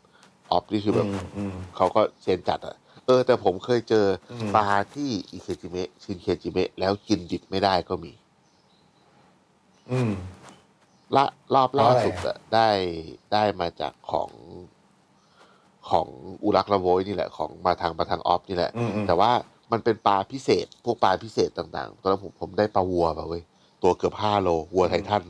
[0.50, 8.12] ออฟนี่คือแบบมอืมเขาก็เซียนจัดอะเออ แต่ผมเคยเจออมปลาที่อิเคจิเมะชินเคจิเมะแล้วกินดิบไม่ได้ก็มี
[9.90, 10.10] อืม
[11.16, 12.68] ละรอบล่าเพราะอะไรสุดอะได้
[13.32, 14.30] ได้มาจากของ
[15.90, 16.08] ของ
[16.44, 19.30] อุรักละโวยนี่แหละของมาทางมาทางออฟนี่แหละอืมอืมแต่ว่า
[19.72, 23.42] มันเป็นปลาพิเศษ พวกปลาพิเศษต่างๆ ตอนนั้นผมผมได้ปลาวัวมาเว้ย
[23.82, 25.24] ตัวเกือบห้าโลวัวไททัน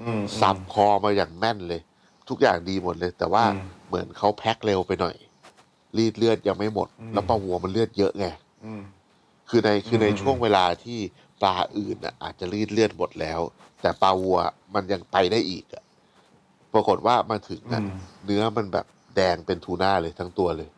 [0.00, 1.80] อืมสับคอมาอย่างแม่นเลย
[2.28, 5.16] ทุกอย่างดีหมดเลย แต่ว่าอืมเหมือนเขาแพ็คเร็วไปหน่อย
[5.96, 8.26] รีดเลือดยังไม่หมดอืมแล้วปลาวัวมันเลือดเยอะไง
[8.64, 8.82] อืม
[9.48, 10.98] คือในคือในอืมช่วงเวลาที่
[11.42, 13.40] ปลาอื่นน่ะอาจจะรีดเลือดหมดแล้ว
[13.80, 14.38] แต่ปลาวัว
[14.74, 15.82] มันยังไปได้อีกอะ
[16.74, 17.90] ปรากฏว่ามาถึงอืน่ะม
[18.24, 20.68] เนื้อมันแบบแดงเป็นทูน่าเลยทั้งตัวเลย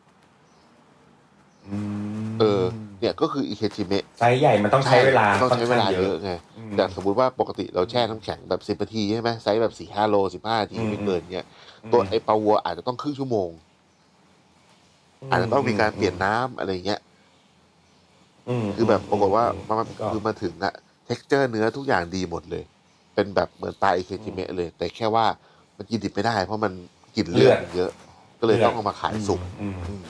[1.67, 1.77] อื
[2.29, 2.63] มเออ
[3.01, 11.47] เนี่ยก็คืออิเคจิเมะไซส์ใหญ่มันต้องใช้เวลาต้องใช้เวลาค่นข้างเยอะไงอืมอย่างสมมุติว่าปกติเราแช่น้ำแข็งแบบสิบนาทีใช่ไหมไซส์แบบสี่ห้าโลสิบห้านาทีอืมไม่เกินเนี่ย
[11.93, 13.51] ตัวไอปลาวัวอาจจะต้องครึ่งชั่วโมง
[15.31, 17.08] อาจจะต้องมีการเปลี่ยนน้ำอะไรเงี้ยม
[18.75, 20.75] คือแบบปรากฏว่ามันมันก็คือมาถึงอะ
[21.07, 22.65] texture เนื้อทุกอย่างดีหมดเลย
[23.15, 25.27] เป็นแบบเหมือนปลาอิเคจิเมะเลย แต่แค่ว่า
[25.77, 26.73] มันกินดิบไม่ได้ เพราะมัน
[27.17, 27.91] กลิ่นเลือดเยอะ
[28.41, 30.05] ก็เลยต้องเอามาขายสุกอืมอืม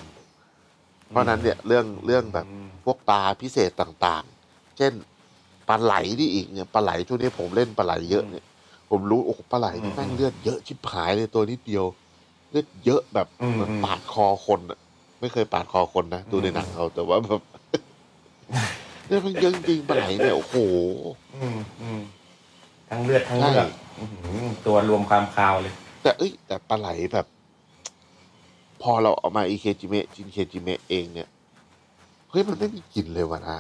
[1.11, 4.93] เพราะฉะนั้นเนี่ยเรื่องเรื่องแบบอืมพวกปลาพิเศษต่างๆ เช่น
[5.69, 8.45] ปลาไหลนี่อีกเนี่ยปลาไหลช่วงนี้ผมเล่นปลาไหลเยอะเนี่ย
[8.91, 11.85] ผมรู้โอ้โหปลาไหลนี่แม่งเลือดเยอะชิบหายเลยตัวนิดเดียว
[12.51, 14.79] เลือดเยอะแบบอืมเหมือนปาดคอคนอะ
[15.21, 17.43] ไม่เคยปาดคอคนนะดูในหนังเขาแต่ว่าแบบ
[19.07, 20.57] เนี่ยมันเยอะจริงปลาไหลเนี่ยโอ้โห
[21.37, 22.01] อืมอืม
[22.91, 23.69] ทั้งเลือดทั้งเลือใช่ด
[23.99, 27.27] อื้อหือตัวรวมความคาวเลย แต่เอ้ยแต่ปลาไหลแบบ
[28.83, 31.29] พอเราเอามาอีเคจิเมะจินเคจิเมะเองเนี่ย
[32.31, 33.59] เฮ้ยมันไม่มีกลิ่นเลยวะนะ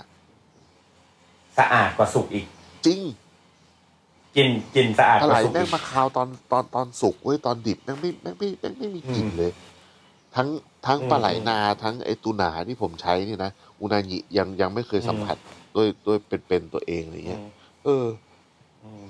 [1.59, 2.47] สะอาดกว่าสุกอีก
[2.87, 3.01] จริง
[4.37, 9.53] กินกินสะอาดปลากไหลว่าสุกแม่อีงก มาคาวตอนตอนตอนสุกเว้ยตอนดิบแม่งไม่แม่งไม่แม่งไม่มีกลิ่นอืมเลย
[10.37, 10.49] ทั้ง
[10.87, 13.51] ทั้งอืม ปลาไหลนาทั้งไอตูหนาที่ผมใช้นี่นะ
[13.81, 15.37] อุนางิยังยังไม่เคยสัมผัส
[15.77, 17.43] ด้วยด้วยเป็นเป็นตัวเองอะไรเงี้ย
[17.85, 18.07] เออ
[18.85, 19.05] อืม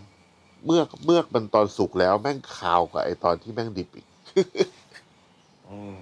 [0.65, 4.07] เมือกเมือกมันตอนสุกแล้วแม่งคาวกว่าไอตอนที่แม่งดิบอีก
[5.69, 5.97] อืม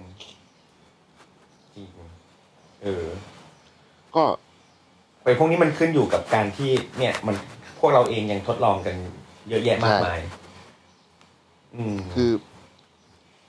[1.75, 1.87] จริง
[2.83, 3.05] เออ
[4.15, 4.23] ก็
[5.23, 7.35] ไปพวกนี้มันขึ้นอยู่กับการที่ เนี่ย มัน
[7.79, 8.95] พวกเราเองยังทดลองกัน
[9.49, 10.19] เยอะแยะมากมาย
[11.75, 12.31] อืมคือ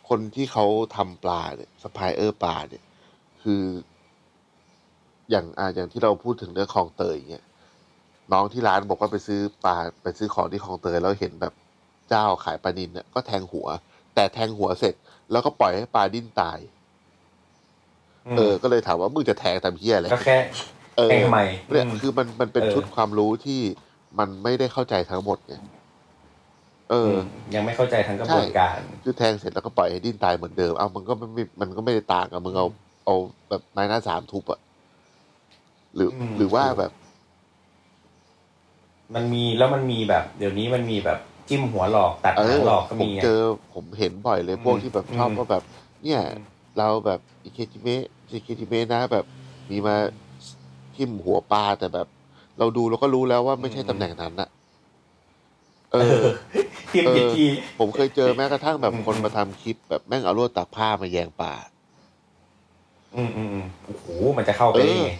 [0.09, 0.66] คนที่เขา
[0.97, 2.85] ทำปลาเนี่ยสปายเออร์ปลาเนี่ย
[3.43, 3.62] คือ
[5.31, 7.45] อย่างอ่าอย่างที่เราพูดถึงเรื่องคลองเตยอย่างเงี้ย
[8.33, 11.53] น้องที่ร้านบอกว่าไปซื้อปลาไปซื้อของที่คลองเตยแล้วเห็นแบบ
[12.09, 13.66] เจ้าขายปลานินเนี่ยก็แทงหัว
[14.14, 14.95] แต่แทงหัวเสร็จ
[15.31, 16.59] แล้วก็ปล่อยให้ปลาดิ้นตาย
[18.37, 20.37] เออ ก็เลยถามว่ามึงจะแทงทำเพี้ยอะไรก็แค่
[20.97, 21.41] เออแทงทำไม
[21.72, 23.61] เนี่ยอืมคือมันมันเป็นเออชุดความรู้ที่
[24.18, 25.55] มันไม่ได้เข้าใจทั้งหมดไง
[26.91, 27.16] เออม
[27.55, 32.66] ยังไม่เข้าใจทั้งกระบวนการคือแทงเสร็จแล้วก็ปล่อยให้ดิ้นตายเหมือนเดิม เอามันก็ไม่ไม่มันก็ไม่ได้ต่างกับมึงเอา
[33.05, 33.14] เอา
[33.49, 34.61] แบบไม้หน้าสามทุบอะ
[35.99, 36.92] หรืออมหรือว่าแบบ
[39.14, 41.18] มันมีแล้วมันมีแบบ เดี๋ยวนี้มันมีแบบ
[41.49, 43.40] จิ้มหัวหลอกตัดเอหางอหลอกก็ผมมีไงเจอ
[43.74, 45.62] ผมเห็นบ่อยเลยพวกอืมที่แบบชอบอืมว่าแบบ
[46.03, 46.44] เนี่ยอืม
[46.78, 49.24] เราแบบอิเคจิเมะอิเคจิเมะนะ แบบ
[49.70, 49.96] มีมา
[50.94, 52.07] ทิ่มหัวปลาแต่แบบ
[52.59, 54.49] เราดูเราก็รู้แล้วว่าไม่ใช่ตำแหน่งนั้นอะ
[55.92, 56.26] เอเอออ
[56.92, 57.44] ทิมผิดที
[57.78, 61.53] ผมเคยเจอแม้กระทั่งแบบอืมคนมาทำคลิปแบบแม่งเอาลวดตากผ้ามาแยงปลา
[63.16, 65.12] อืมอืมอืมโอ้โหมันจะเข้าไปได้ไง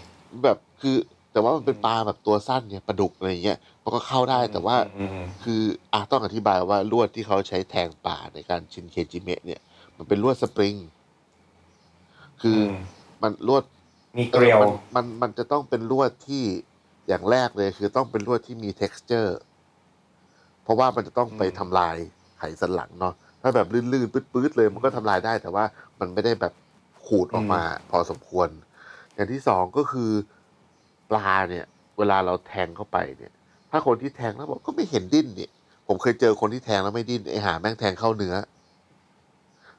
[0.45, 0.97] แบบ คือ
[1.33, 5.63] แต่ว่ามันเป็นปลาแบบตัวสั้นเนี่ยปลาดุกอะไรเงี้ยมันก็เข้าได้แต่ว่าอืมอืมคือ
[5.93, 9.61] อะต้องอธิบายว่าลวดที่เขาใช้แทงปลาในการชินเคจิเมะเนี่ย
[9.97, 10.75] มันเป็นลวดสปริง
[12.41, 12.79] คืออม
[13.23, 13.65] มันลวด
[14.19, 16.45] มีเกลียวออมันมันมันจะต้องเป็นลวดที่
[17.09, 19.31] อย่างแรกเลย คือต้องเป็นลวดที่มี texture
[20.63, 21.97] เพราะว่ามันจะต้องไปอืมทำลาย
[22.39, 25.65] ไขสันหลังเนาะถ้าแบบลื่นๆปื๊ดๆเลย มันก็ทำลายได้แต่ว่า
[26.01, 26.53] มันไม่ได้แบบ
[27.07, 28.49] ขูดออกมา พอสมควร
[29.15, 30.11] อย่างที่สองก็คือ
[31.11, 31.65] ปลาเนี่ย
[31.99, 33.33] เวลาเราแทงเข้าไปเนี่ย
[33.71, 35.51] ถ้าคนที่แทงแล้วบอกก็ไม่เห็นดิ้นเนี่ย
[35.89, 38.35] ผมเคยเจอคนที่แทงแล้วไม่ดิ้นไอหาแม่งแทงเข้าเนื้อ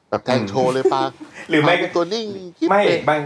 [0.08, 1.02] แบบแทงโชว์เลยปลา
[1.50, 2.26] หรือไม่ปลาเป็นตัวนิ่ง
[2.58, 3.20] กิ๊บไม่เลยบาง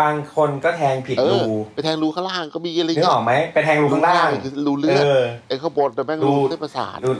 [0.00, 7.10] บางคนก็แทงผิดเออรูไปแทงรูข้างล่างก็มีอะไรนึกเงี้อยอกไหมไปแทงรูข้างล่างคือรูเลืเออดอไอ้ข้างบนแต่แม่งรูรูได้ประสาทรู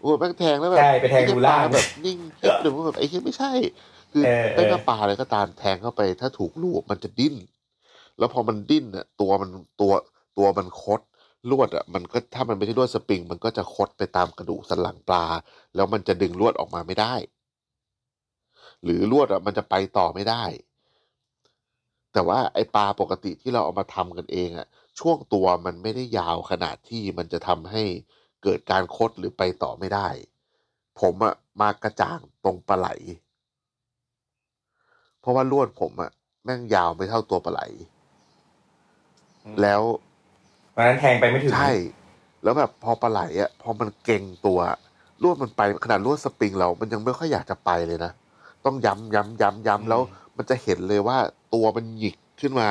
[0.00, 3.52] โอ้โหแม่งแทงแล้วแบบใช่ไปแทงรูล่างไอ้ปแบบนิ่งกิ๊บหรือว่าแบบไอ้เหี้ยไม่ใช่
[4.12, 7.34] คือเออไม่เออว่าปลาอะไรก็ตามแทงเข้าไป ถ้าถูกลูกมันจะดิ้น
[8.18, 9.50] แล้วพอมันดิ้นอะตัวมัน
[9.80, 9.92] ตัว
[10.38, 11.00] ตัวมันคด
[11.50, 15.24] ลวดอะมันก็ถ้ามันไม่ใช่ลวดสปริง มันก็จะคดไปตามกระดูกสันหลังปลา
[15.74, 17.14] แล้วมันจะดึงลวดออกมาไม่ได้
[18.84, 20.44] หรือลวดอะมันจะไปต่อไม่ได้
[22.12, 24.66] แต่ว่าไอปลาปกติที่เราเอามาทำกันเองอะ
[24.98, 27.82] ช่วงตัวมันไม่ได้ยาวขนาดที่มันจะทำให้
[28.42, 30.08] เกิดการคดหรือไปต่อไม่ได้
[31.00, 32.88] ผมอะมากระจ่างตรงปลาไหล
[35.20, 36.10] เพราะว่าลวดผมอะ
[36.44, 37.60] แม่งยาวไม่เท่าตัวปลาไหล
[39.62, 39.82] แล้ว
[40.76, 41.72] วันนั้นแทงไปไม่ถึงใช่
[42.42, 44.60] แล้วแบบพอปลาไหลอะพอมันเก่งตัว
[45.22, 48.12] ลวดมันไปขนาดลวดสปริงเรา มันยังไม่ค่อยอยากจะไปเลยนะ
[48.64, 50.00] ต้องย้ำย้ำย้ำย้ำแล้ว
[50.36, 51.18] มันจะเห็นเลยว่า
[51.54, 52.68] ตัวมันหยิกขึ้นมา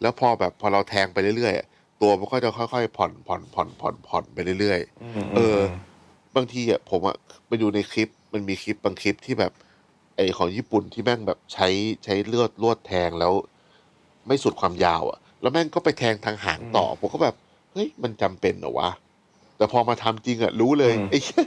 [0.00, 1.66] แล้วพอแบบพอเราแทงไปเรื่อยๆอะ
[2.02, 5.58] ตัวมันก็จะค่อยๆผ่อนผ่อนผ่อนผ่อนผ่อนไปเรื่อยๆมเออ
[6.36, 7.16] บางทีอะผมอะ
[7.46, 9.52] ไปดูในคลิปมันมีคลิปบางคลิปที่แบบ
[10.16, 11.68] ไอของญี่ปุ่นที่แม่งแบบใช้
[12.04, 13.32] ใช้เลือดลวดแทงแล้ว
[14.26, 17.34] ไม่สุดความยาวอะ แล้วแม่งก็ไปแทงทางหางต่อ ผมก็แบบ
[17.72, 18.90] เฮ้ย มันจำเป็นเหรอวะ
[19.56, 21.44] แต่พอมาทำจริงอะรู้เลยไอ้เหี้ย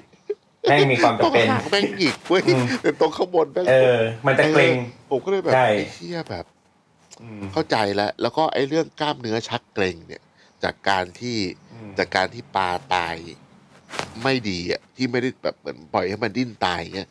[0.61, 6.45] แม่งมีความตรจำงเป็นหางแม่งหยิกเว้ยอืมแต่ตรงข้างบนแม่งเออ มันจะเกรงออผมก็เลยแบบใช่ไอ้เหี้ยแบบ
[7.51, 10.21] เข้าใจแล้ว แล้วก็ไอ้เรื่องกล้ามเนื้อชักเกร็งเนี่ย
[10.63, 11.37] จากการที่
[11.97, 13.15] จากการที่ปลาตาย
[14.23, 17.09] ไม่ดีอะที่ไม่ได้แบบเหมือนปล่อยให้มันดิ้นตายเงี้ย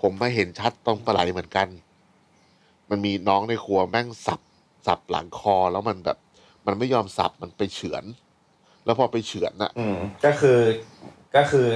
[0.00, 1.68] ผมมาเห็นชัดตรงปลาไหลเหมือนกัน
[2.90, 4.40] มันมีน้องในครัวแม่งสับ
[4.86, 6.18] สับหลังคอแล้วมันแบบ
[6.66, 8.04] มันไม่ยอมสับมันไปเฉือน
[8.84, 10.58] แล้วพอไปเฉือนน่ะ อืม ก็คือ
[11.36, 11.66] ก็คือ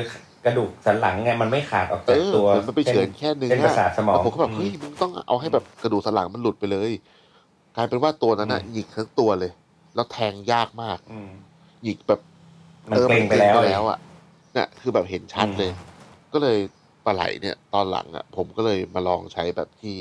[0.45, 6.91] กระดูกสันหลังไงมันไม่ขาดออกเอจากอตัวเหมือนมันไปเฉือนแค่เนื้อเส้นประสาทสมองแล้วผมก็แบบเฮ้ยมึงต้องเอาให้แบบกระดูกสันหลังมันหลุดไปเลย
[7.77, 9.53] กลายเป็นว่าตัวนั้นน่ะหยิกทั้งตัวเลย
[9.95, 11.31] แล้วแทงยากมากอืม
[11.85, 12.21] หยิกแบบ
[12.91, 13.99] มันเกรงไปแล้วออมันเกร็งแล้วอะ
[14.55, 15.73] เนี่ยคือแบบเห็นชัดเลย
[16.33, 16.59] ก็เลย
[17.05, 19.97] ปลาไหลเนี่ย ตอนหลังอะ ผมก็เลยมาลองใช้แบบที่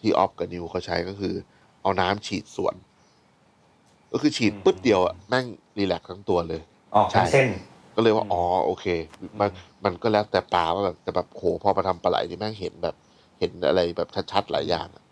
[0.00, 1.34] ที่ออฟกับนิวเขาใช้ก็คือ
[1.82, 2.74] เอาน้ำฉีดส่วน
[4.12, 5.46] ก็คือฉีดปึ๊ดเดียวอะแม่ง
[5.78, 6.60] รีแลกซ์ทั้งตัวเลย
[6.94, 7.48] ออกทั้งใช่เส้น
[7.96, 8.86] ก็เลยว่าอืมอ๋อโอเค
[9.40, 12.96] มันอืมมันก็แล้วแต่ปลาว่าแบบแต่แบบโหพอมาทำปลาไหลนี่แม่งเห็นแบบ
[13.38, 15.04] เห็นอะไรแบบชัดๆหลายอย่างอะ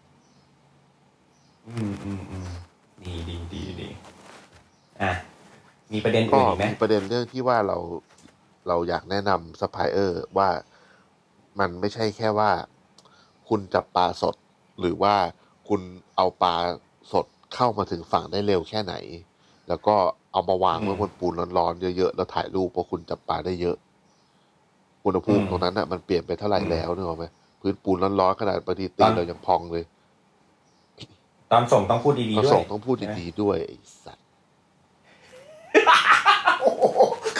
[1.68, 2.49] อืมอืมอืม
[3.03, 3.89] ดีดีดีดี
[5.03, 5.12] อะ
[5.93, 7.79] มีประเด็นก็อื่นอีกไหมมีประเด็นเรื่องที่ว่าเรา
[8.68, 10.49] เราอยากแนะนำซัพพลายเออร์ว่า
[11.61, 12.51] มันไม่ใช่แค่ว่า
[13.49, 14.35] คุณจับปลาสด
[14.81, 15.14] หรือว่า
[15.71, 15.83] คุณ
[16.16, 16.55] เอาปลา
[17.12, 18.95] สดเข้ามาถึงฝั่งได้เร็วแค่ไหน
[19.68, 19.95] แล้วก็
[20.33, 23.77] เอามาวางไว้บนปูนร้อนๆเยอะๆแล้วถ่ายรูปเพราะคุณจับปลาได้เยอะ
[25.05, 27.25] อุณหภูมิตรงนั้นอะมันเปลี่ยนไปเท่าไหร่แล้วนึกออกไหม
[27.61, 29.85] พื้นปูนร้อนๆขนาดบางทีตีนเรายังพองเลย
[31.53, 34.25] ตอนส่งต้องพูดดีเราๆด้วยส่งต้องพูดดีๆด้วยไอ้สัตว์
[36.61, 36.85] โอ้โห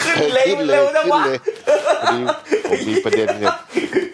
[0.01, 1.37] ขึ้นเร็วขึ้นเลเร็ยวจังขึ้นวะเลย
[2.01, 2.19] พอดี
[2.69, 3.55] ผมมีประเด็นกับ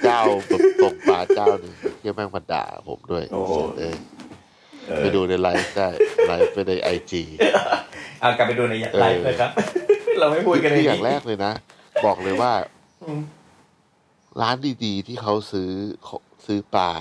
[0.08, 3.96] เจ้าแบบตกปลาเจ้าหนึ่งเที่ยแม่งมาด่าผมด้วยโอ้โห เออ
[4.88, 5.88] เออไปดูในไลฟ์ได้
[6.28, 7.24] ไลฟ์ไปในไอจี
[8.22, 9.52] เอากลับไปดูในไลฟ์เลยครับ
[10.20, 11.54] เราไม่พูดกันในที่นี้อย่างแรกเลยนะ
[12.06, 12.52] บอกเลยว่า
[13.04, 13.22] อืม
[14.42, 14.56] ร้าน
[14.86, 15.72] ดีๆ ที่เขาซื้อ
[16.46, 16.92] ซื้อปลา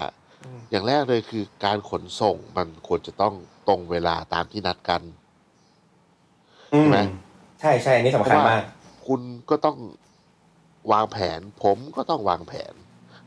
[0.44, 3.34] อืม อย่างแรกเลยคือการขนส่งมันควรจะต้อง
[3.68, 5.02] ตรงเวลาตามที่นัดกัน
[6.74, 6.98] อืมใช่ไหม
[7.60, 8.62] ใช่ใช่อันนี่สำคัญมาก
[9.06, 9.76] คุณก็ต้อง
[10.92, 12.72] วางแผน ผมก็ต้องวางแผน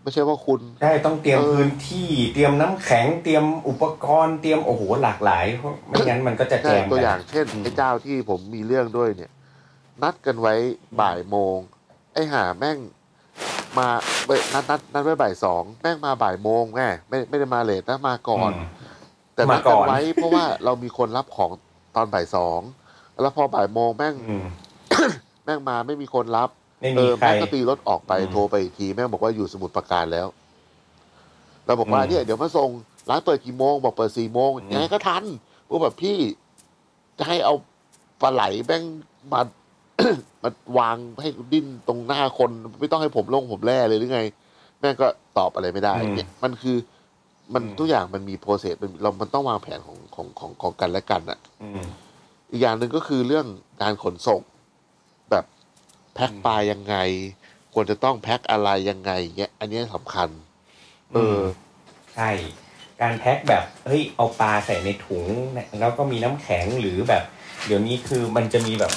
[0.09, 9.31] ไม่ใช่ว่าคุณใช่ต้องเตรียมเออพื้นที่เตรียมน้ำแข็งเตรียมอุปกรณ์เตรียมโอ้โหหลากหลายเพราะไม่งั้นมันก็จะแจใช่มตัวกันอย่างเช่นอืมไอ้เจ้าที่ผมมีเรื่องด้วยเนี่ย
[10.03, 10.55] นัดกันไว้
[11.01, 11.57] บ่ายโมง
[12.13, 12.77] ไอ้ห่าแม่ง
[13.77, 13.87] มา
[14.25, 18.53] เว้ยนัดนัดนัดไว้บ่ายสองแม่งมาบ่ายโมงแม่ไม่ไม่ได้มาเลทนะมาก่อนม
[19.35, 21.51] แต่นัดมาก่กัอนนไว้เพราะว่าเรามีคนรับของ
[21.95, 22.61] ตอนบ่ายสอง
[23.21, 24.45] แล้วพอบ่ายโมงแม่งอืม
[25.45, 26.49] แม่งมาไม่มีคนรับ
[26.79, 30.27] ไม่เอมีอใคร แม่งก็ตีรถออกไปอืม โทรไปอีกทีแม่งบอกว่าอยู่สมุทรปราการแล้ว
[31.65, 32.69] เราบอกว่าอืมเนี่ยเดี๋ยวมาส่ง
[33.09, 35.23] ร้านเปิดกี่โมง บอกเปิดสี่โมงอืมยังไงก็ทัน
[35.67, 36.17] พวกแบบพี่
[37.17, 37.53] จะให้เอา
[38.21, 38.83] ปลาไหลแม่ง
[39.33, 39.41] มา
[40.43, 40.49] มา
[40.79, 42.49] วางให้ดิ้นตรงหน้าคน
[42.79, 44.21] ไม่ต้องให้ผมลงผมแร่เลยหรือไง
[44.79, 45.07] แม่งก็
[45.37, 46.77] ตอบอะไรไม่ได้เนี่ย มันคือ
[47.53, 51.83] มันทุกอย่างมันมีโปรเซสมันเรามันต้องวางแผนของของของของกันและกันอะ อืม
[52.51, 53.45] อีกอย่างหนึ่งก็คือเรื่อง
[53.81, 54.48] การขนส่งแบบ
[56.19, 56.95] แพ็คอืมปลายังไง
[57.73, 60.29] ควรจะต้องแพ็คอะไรยังไงเงี้ยอันเนี้ยสำคัญ
[61.13, 61.39] เออ
[62.15, 62.29] ใช่
[63.01, 67.23] การแพ็คแบบเฮ้ยเอาปลาใส่ในถุงเนี่ยแล้วก็มีน้ำแข็งหรือแบบ
[67.65, 68.93] เดี๋ยวนี้คือมันจะมีแบบ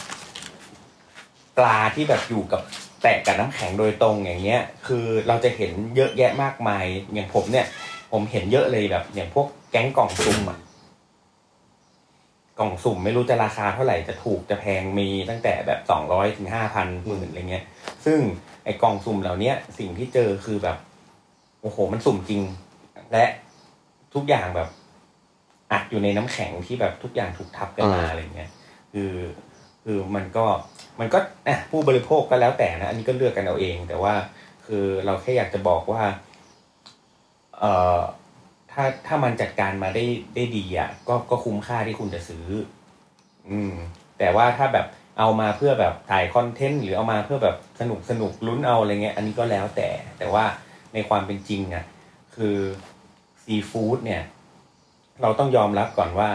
[1.58, 2.60] ปลาที่แบบอยู่กับ
[3.02, 7.66] แตะกับน้ำแข็งโดยตรงอย่างเงี้ย คือเราจะเห็นเยอะแยะมากมาย อย่างผมเนี่ย
[8.12, 10.71] ผมเห็นเยอะเลยแบบ อย่างพวกแก๊งกล่องซุ่มอะก
[12.62, 17.64] ล่องสุ่มไม่รู้จะราคาเท่าไหร่จะถูกจะแพงมีตั้งแต่แบบสองร้อยถึงห้าพันหมื่นอะไรเงี้ย
[18.04, 18.18] ซึ่ง
[18.64, 20.76] ไอ้กล่องสุ่มเหล่าเนี้ยสิ่งที่เจอคือแบบ
[21.62, 22.42] โอ้โห มันสุ่มจริง
[23.12, 23.24] และ
[24.14, 24.68] ทุกอย่างแบบ
[25.72, 28.50] อัดอยู่ในน้ำแข็งที่แบบทุกอย่างถูกทับกันมาอ่าอะไรเงี้ย
[28.92, 29.12] คือ
[29.84, 30.44] คือมันก็
[31.00, 34.14] มันก็อะผู้บริโภคก็แล้วแต่นะ อันนี้ก็เลือกกันเอาเอง แต่ว่า
[34.66, 36.02] คือเราแค่อยากจะบอกว่า
[37.58, 38.00] เอ่อ
[38.72, 40.04] ถ้าถ้ามันจัดการมาได้
[40.34, 42.46] ได้ดีอะก็ก็คุ้มค่าที่คุณจะซื้อ
[43.50, 43.74] อืม
[44.18, 44.86] แต่ว่าถ้าแบบ
[45.18, 50.44] เอามาเพื่อแบบถ่ายคอนเทนต์หรือเอามาเพื่อแบบสนุกสนุกลุ้นเอาอะไรเงี้ย อันนี้ก็แล้วแต่ แต่ว่า
[50.94, 51.84] ในความเป็นจริงอะ
[52.36, 52.56] คือ
[53.44, 54.22] ซีฟู้ดเนี่ย
[55.22, 56.30] เราต้องยอมรับก่อนว่า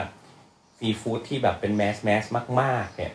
[0.78, 2.24] ซีฟู้ดที่แบบเป็นแมสแมส
[2.62, 3.14] มาก ๆ เนี่ย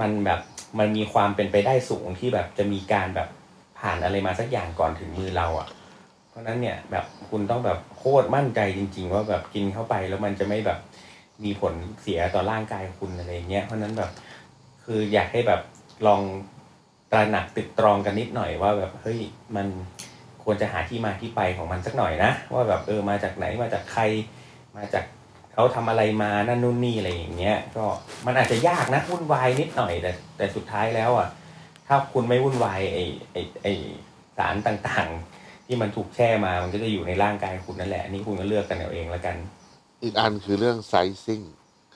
[0.00, 0.40] มันแบบ
[0.78, 3.28] มันมีความเป็นไปได้สูงที่แบบจะมีการแบบ
[3.78, 5.68] ผ่านอะไรมาสักอย่างก่อนถึงมือเราอะ
[6.30, 10.78] เพราะนั้นเนี่ยแบบคุณต้องแบบโคตรมั่นใจจริง ๆ ว่าแบบกินเข้าไปแล้วมันจะไม่แบบ
[11.44, 14.10] มีผลเสียต่อร่างกายคุณอะไรเงี้ยเพราะนั้นแบบ
[14.84, 15.60] คืออยากให้แบบ
[16.06, 16.22] ลอง
[17.12, 19.18] ตระหนักตึกตรองกันนิดหน่อยว่าแบบเฮ้ย
[19.56, 19.66] มัน
[20.44, 24.02] ควรจะหาที่มาที่ไปของมันสักหน่อยนะ ว่าแบบเออมาจากไหนมาจากใคร
[24.76, 25.04] มาจาก
[25.52, 27.86] เขาทำอะไรมานั่นนู่นนี่อะไรอย่างเงี้ย ก็
[28.26, 31.28] มันอาจจะยากนะวุ่นวายนิดหน่อย แต่แต่สุดท้ายแล้วอะ
[31.86, 32.98] ถ้าคุณไม่วุ่นวายไอ
[33.32, 33.66] ไอไอ
[34.36, 35.08] สารต่าง
[35.70, 39.36] ที่มันถูกแช่มา มันก็จะอยู่ในร่างกายคุณนั่นแหละอันนี่คุณก็เลือกกันเอาเองแล้วกัน
[40.02, 40.94] อีกอันคือเรื่องไซ
[41.24, 41.40] ซิ่ง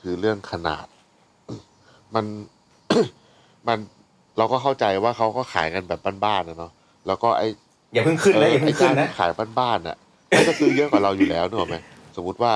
[0.00, 0.86] คือเรื่องขนาด
[2.14, 2.24] มัน
[3.68, 3.78] มัน
[4.38, 6.72] เราก็เข้าใจว่าเขาก็ขายกันแบบบ้านๆนะเนาะ
[7.06, 7.48] แล้วก็ไอ้
[7.94, 9.96] อย่าเพิ่งขึ้นนะอย่าไอ้เพิ่งขึ้นเจ้านะที่ขายบ้านๆน่ะ
[10.28, 11.76] เขาจะซื้อเยอะกว่าเราอยู่แล้วนึกออกไหม
[12.16, 12.52] สมมติว่า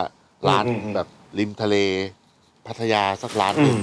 [0.48, 1.08] ร้านอืมอืมแบบ
[1.38, 1.76] ริมทะเล
[2.66, 3.82] พัทยาสักร้านหนึ่งอื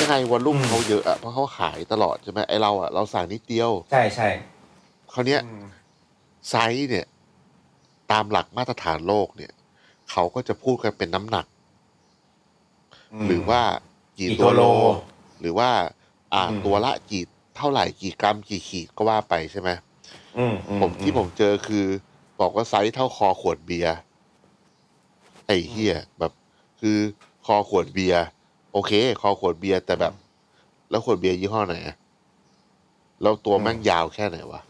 [0.00, 4.28] ยังไงวันรุ่งอืมเขาเยอะอะเพราะเขาขายตลอดใช่ไหมไอเราอะเราสั่งนิดเดียว ใช่ใช่
[5.12, 5.62] คราวเนี้ยอืม
[6.48, 7.06] ไซส์เนี่ย
[8.10, 9.52] ตามหลักมาตรฐานโลกเนี่ย
[10.10, 11.46] เขาก็จะพูดกันเป็นน้ำหนัก
[13.26, 13.60] หรือว่า
[14.18, 14.64] กี่กี่ตัวตัวโลโล
[15.40, 15.70] หรือว่า
[16.34, 17.24] อ่าอืมตัวละกี่
[17.56, 19.70] เท่าไหร่กี่กรัมกี่ขีดก็ว่าไปใช่ไหม
[20.36, 21.86] อืมอืผมที่ผมเจอคือ
[22.40, 23.94] บอกว่าไซส์เท่าคอขวดเบียร์
[25.46, 26.32] ไอ้เฮียแบบ
[26.80, 26.98] คือ
[27.46, 28.24] คอขวดเบียร์
[28.72, 30.12] โอเค คอขวดเบียร์แต่แบบ
[30.90, 31.96] แล้วขวดเบียร์ยี่ห้อไหนอะ
[33.22, 34.60] แล้วตัวแม่งยาวแค่ไหนวะ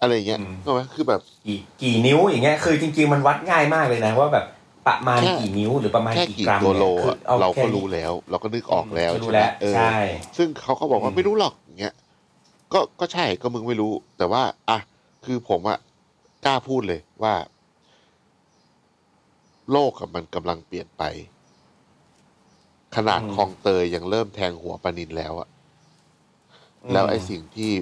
[0.00, 4.44] อะไรอย่างเงี้ยก็ไหมคือแบบกี่กี่นิ้วอย่างเงี้ยคือจริง ๆ มันวัดง่ายมากเลยนะว่าแบบ
[4.86, 9.98] ประมาณแค่กี่นิ้วหรือประมาณแค่กี่กี่กรัมตัวโลนี่ยคืออะเอาเราแค่ก็นี้รู้แล้ว เราก็นึกออกแล้วรู้ใช่ไหมแล้วเออใช่
[10.36, 11.94] ซึ่งเขาก็บอกว่าอืมไม่รู้หรอกอย่างเงี้ย
[12.72, 14.78] ก็ก็ใช่ก็มึงไม่รู้ แต่ว่า อะ
[15.24, 15.78] คือผมอะ
[16.44, 17.34] กล้าพูดเลยว่า
[19.72, 21.02] โลกอะมันกำลังเปลี่ยนไป
[22.96, 25.48] ขนาดคลองเตยยังเริ่มแทงหัวปลานินแล้วอะ
[26.92, 27.72] แล้วไอ้สิ่งที่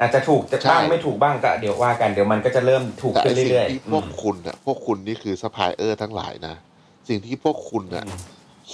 [0.00, 6.54] อาจจะถูกจะใช่บ้างไม่ถูกบ้างก็เดี๋ยวว่ากันเดี๋ยวมันก็จะเริ่มถูกแต่ขึ้ไอ้นสิ่งเรื่อยที่ๆพวกคุณอะพวกคุณนี่คือซัพพลายเออร์ทั้งหลายนะ
[7.08, 8.20] สิ่งที่พวกคุณอะอืม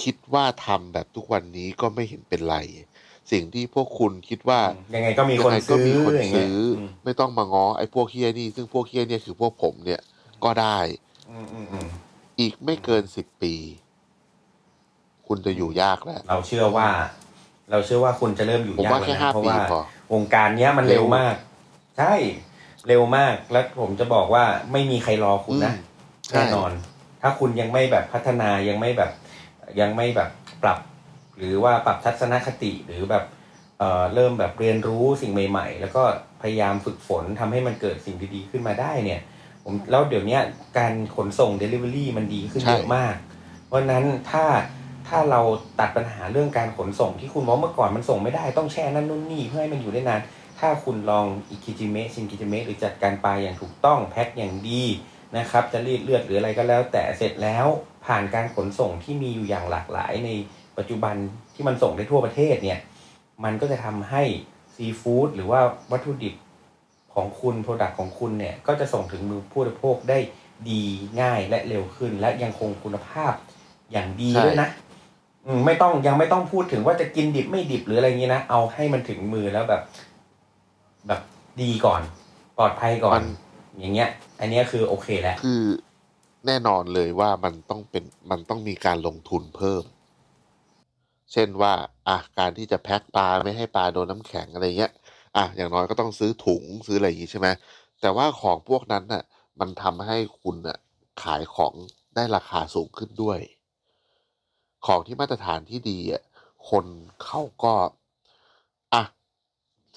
[0.03, 2.57] คิดว่าทำแบบทุกวันนี้ก็ไม่เห็นเป็นไร
[3.33, 4.61] สิ่งที่พวกคุณคิดว่า
[4.95, 10.01] ยังไงก็มีคนยังไงก็ซื้อมีคนอย่างเงี้ยซื้ออมไม่ต้องมาง้อไอ้พวกเฮียนี่ ซึ่งพวกเฮียเนี่ยคือพวกผมเนี่ย
[10.45, 10.79] ก็ได้
[11.31, 11.87] อืมอืมอืม
[12.41, 13.55] อีกไม่เกินสิบปี
[15.27, 16.89] คุณจะอยู่ยากแล้วเราเชื่อว่า
[17.73, 19.81] เราเชื่อว่าคุณจะเริ่มอยู่ผมยากว่าแล้วแค่นะห้าเพราะปีว่าพอ
[20.13, 21.35] วงการเนี้ยมันเร็เร็ววมาก
[21.99, 22.15] ใช่
[22.89, 25.81] เร็วมากแล้วผมจะบอกว่าไม่มีใครรอคุณนะอื
[26.27, 26.73] มใช่แน่นอน
[27.23, 29.11] ถ้าคุณยังไม่แบบพัฒนายังไม่แบบ
[29.81, 30.31] ยังไม่แบบ
[30.63, 30.79] ปรับ
[31.37, 33.25] หรือว่าปรับทัศนคติหรือแบบ
[33.79, 36.03] เอ่อเริ่มแบบเรียนรู้สิ่งใหม่ ๆ แล้วก็
[36.43, 39.21] พยายามฝึกฝนทำให้มันเกิดสิ่งดีๆขึ้นมาได้เนี่ย
[39.65, 40.43] ผมแล้วเดี๋ยวเนี้ย
[40.79, 43.15] การขนส่ง Delivery มันดีขึ้นใช่เยอะมาก
[43.67, 44.45] เพราะฉะนั้นถ้า
[45.13, 45.41] ถ้าเรา
[45.81, 50.21] ตัดปัญหาเรื่องการขนส่งที่คุณบอกเมื่อก่อนมันส่งไม่ได้ต้องแช่นั่นนู่นนี่เพื่อให้มันอยู่ได้นาน
[50.61, 54.83] ถ้าคุณลองอิคิจิเมะชินกิจิเมะหรือจัดการปลาอย่างถูกต้องแพ็คอย่างดี
[55.37, 57.67] นะครับ จะรีดเลือดหรืออะไรก็แล้ว แต่เสร็จแล้ว
[58.07, 60.31] ผ่านการขนส่งที่มีอยู่อย่างหลากหลายใน
[60.79, 61.15] ปัจจุบัน
[61.55, 62.79] ที่มันส่งได้ทั่วประเทศเนี่ย
[63.45, 64.23] มันก็จะทำให้
[64.75, 65.61] ซีฟู้ดหรือว่า
[65.93, 66.35] วัตถุดิบ
[67.15, 70.19] ของคุณ product ของคุณเนี่ยก็จะส่งถึงมือผู้บริโภคได้
[70.71, 70.83] ดี
[71.21, 73.33] ง่ายและเร็วขึ้น และยังคงคุณภาพ
[73.93, 74.69] อย่างดีด้วยนะ
[75.67, 79.83] ไม่ต้องยังไม่ต้องพูดถึงว่าจะกินดิบไม่ดิบหรืออะไรอย่างนี้นะเอาให้มันถึงมือแล้วแบบ
[81.07, 81.21] แบบ
[81.63, 82.03] ดีก่อน
[82.59, 83.21] ปลอดภัยก่อน
[83.79, 84.09] อย่างเงี้ย
[84.41, 85.63] อันเนี้ยคือโอเคแล้วคือ
[86.47, 89.85] แน่นอนเลยว่ามันต้องเป็นมันต้องมีการลงทุนเพิ่ม
[91.33, 91.73] เช่นว่า
[92.09, 94.93] อะการที่จะแพ็คปลาไม่ให้ปลาโดนน้ำแข็งอะไรเงี้ย
[95.37, 97.49] อะอย่างน้อยก็ต้องซื้อถุงซื้ออะไรอย่างงี้ใช่ไหม
[98.01, 99.23] แต่ว่าของพวกนั้นน่ะ
[99.61, 100.79] มันทำให้คุณน่ะ
[101.23, 101.75] ขายของ
[102.15, 103.39] ได้ราคาสูงขึ้นด้วย
[104.87, 106.23] ของที่มาตรฐานที่ดีอะ
[106.71, 106.85] คน
[107.25, 107.75] เขาก็
[108.95, 109.03] อะ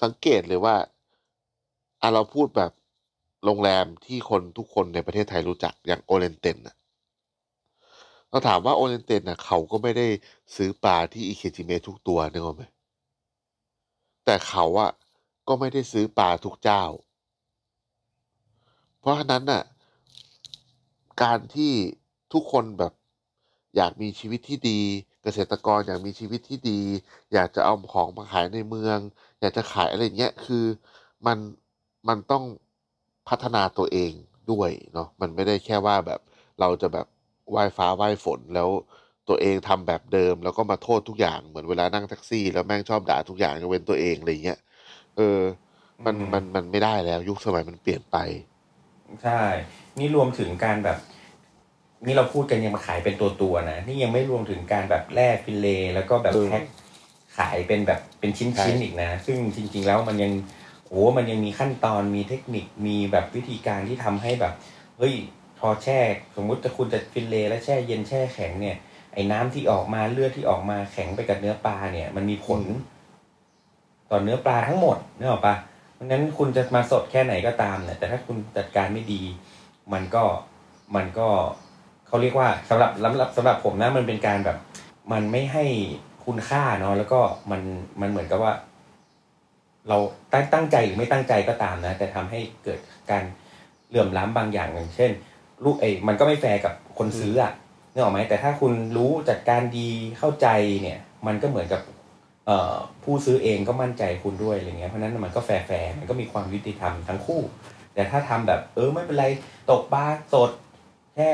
[0.02, 0.76] สังเกตเลยว่า
[2.02, 2.72] อะเราพูดแบบ
[3.44, 6.76] โรงแรมที่คนทุกคนในประเทศไทยรู้จักอย่างโอเรนเตนน่ะ
[8.30, 10.06] เราถามว่าโอเรนเตนน่ะเขาก็ไม่ได้
[10.56, 12.62] ซื้อปลาที่อิเคจิเมทุกตัวนึกออกไหม
[14.24, 14.90] แต่เขาอะ
[15.48, 16.82] ก็ไม่ได้ซื้อปลาทุกเจ้า
[19.00, 19.62] เพราะฉะนั้นน่ะ
[21.22, 21.72] การที่
[22.32, 22.92] ทุกคนแบบ
[23.76, 24.80] อยากมีชีวิตที่ดี
[25.22, 26.80] เกษตรกรอยากมีชีวิตที่ดี
[27.34, 28.98] อยากจะเอาของมาขายในเมือง
[29.40, 30.64] อยากจะขายอะไรเงี้ยคือ
[31.26, 31.38] มัน
[32.08, 32.44] มันต้อง
[33.28, 34.12] พัฒนาตัวเอง
[34.52, 36.20] ด้วยเนาะมันไม่ได้แค่ว่าแบบ
[36.60, 37.06] เราจะแบบ
[37.50, 38.68] ไหว้ฟ้าไหว้ฝนแล้ว
[39.28, 44.58] ตัวเองทำแบบเดิม แล้วก็มาโทษทุกอย่างเหมือนเวลานั่งแท็กซี่ แล้วแม่งชอบด่าทุกอย่างยกเว้นตัวเองอะไรเงี้ย
[45.16, 45.38] เออ
[46.04, 48.16] มันอืมมันมันไม่ได้แล้ว ยุคสมัยมันเปลี่ยนไป
[49.22, 49.40] ใช่
[49.98, 50.98] นี่รวมถึงการแบบ
[52.04, 56.62] นี่เราพูดกันยังมาขายเป็นตัวตัวๆนะนี่ยังไม่รวมถึงการแบบแล่ fillet แล้วก็แบบเออแพ็ค
[57.36, 60.32] ขายเป็นแบบเป็นชิ้นใช่ชิ้นอีกนะ ซึ่งจริง ๆ แล้วมันยัง
[60.88, 64.54] โอ้มันยังมีขั้นตอนมีเทคนิคมีแบบวิธีการที่ทำให้แบบ
[64.98, 65.14] เฮ้ย
[65.58, 65.98] พอแช่
[66.36, 68.76] สมมุติจะคุณจะ fillet แล้วแช่เย็นแช่แข็งเนี่ย
[69.12, 72.62] ไอ้น้ำที่ออกมาเลือดที่ออกมาแข็งไปกับเนื้อปลาเนี่ย มันมีผล
[74.10, 75.54] ต่อเนื้อปลาทั้งหมดนึกออกปะ
[75.94, 79.22] เพราะฉะนั้นคุณจะมาสดแค่ไหนก็ตามเนี่ยแต่ถ้าคุณจัดการไม่ดี
[79.92, 80.24] มันก็
[80.96, 81.28] มันก็
[82.06, 84.58] เขาเรียกว่าสำหรับสำหรับสำหรับผมนะมันเป็นการแบบ
[85.12, 85.64] มันไม่ให้
[86.24, 87.62] คุณค่าเนาะแล้วก็มัน
[88.00, 88.52] มันเหมือนกับว่า
[89.88, 89.98] เรา
[90.32, 92.78] ตั้งตั้งใจหรือไม่ตั้งใจก็ตามนะ แต่ทำให้เกิด
[93.10, 93.24] การ
[93.88, 95.10] เหลื่อมล้ำบางอย่างอย่างเช่น
[95.64, 97.52] ลูกเอยมันก็ไม่แฟร์กับคนซื้ออะ
[97.92, 99.88] นึกออกไหมแต่ถ้าคุณรู้จัดการดี
[100.18, 100.48] เข้าใจ
[100.82, 101.80] เนี่ย มันก็เหมือนกับ
[102.46, 105.50] เอ่อผู้ซื้อเองก็มั่นใจคุณด้วยอะไรเงี้ยเพราะฉะนั้นมันก็แฟ
[105.82, 107.40] ร์ๆมันก็มีความยุติธรรมทั้งคู่
[107.94, 109.26] แต่ถ้าทำแบบ เออไม่เป็นไร
[109.70, 110.50] ตกปลาสด
[111.14, 111.30] แค่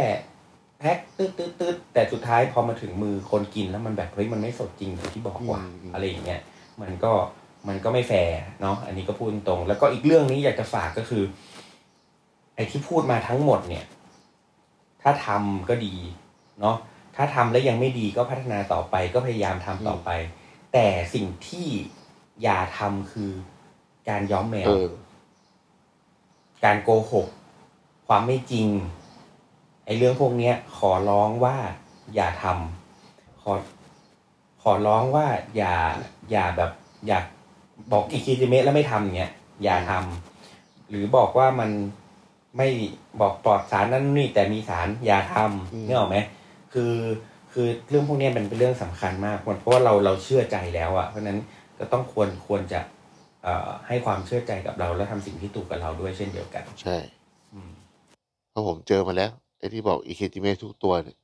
[0.82, 6.40] แพ็คตืดตืดตืดแต่สุดท้ายพอมาถึงมือคนกินแล้วมันแบบเฮ้ยมันไม่สดจริงอย่างที่บอกว่าอืมอะไรอย่างเงี้ย
[6.82, 7.12] มันก็
[7.68, 11.22] มันก็ไม่แฟร์เนาะอันนี้ก็พูดตรงๆแล้วก็อีกเรื่องนี้อยากจะฝากก็คือ
[12.54, 13.84] ไอ้ที่พูดมาทั้งหมดเนี่ย
[15.02, 15.94] ถ้าทำก็ดี
[16.60, 16.76] เนาะ
[17.16, 20.10] ถ้าทำแล้วยังไม่ดีก็พัฒนาต่อไปก็พยายามทำต่อไป
[20.72, 21.68] แต่สิ่งที่
[22.42, 23.30] อย่าทำคือ
[24.08, 24.88] การย้อมแมวเออ
[26.64, 27.28] การโกหก
[28.08, 29.01] ความไม่จริงไอ้
[29.98, 31.56] เรื่องพวกเนี้ยขอร้องว่า
[32.14, 33.52] อย่าทำขอ
[34.62, 35.26] ขอร้องว่า
[35.56, 35.74] อย่า
[36.30, 36.70] อย่าแบบ
[37.06, 37.18] อย่า
[37.92, 39.32] บอกอีคิจิเมะแล้วไม่ทำอย่างเงี้ย
[39.64, 41.70] อย่าทำหรือบอกว่ามัน
[42.56, 42.68] ไม่
[43.20, 45.36] บอกปลอดสารนั่นนี่แต่มีสารอย่าท
[45.72, 46.16] อืมำนี่ออกไหม
[46.72, 46.94] คือ
[47.52, 51.38] คือเรื่องพวกเนี้ยมันเป็นเรื่องสำคัญมากเพราะว่าเราเราเชื่อใจแล้วอะเพราะฉะนั้น
[51.78, 52.80] ก็ต้องควรควรจะ
[53.42, 56.96] เอ่อให้ความเชื่อใจกับเรา แล้วทำสิ่งที่ถูกกับเราด้วยเช่นเดียวกัน ใช่
[57.52, 57.72] อืม
[58.50, 59.30] เพราะผมเจอมาแล้ว
[59.62, 61.16] ไอ้ที่บอกอิเคจิเมะทุกตัวเนี่ย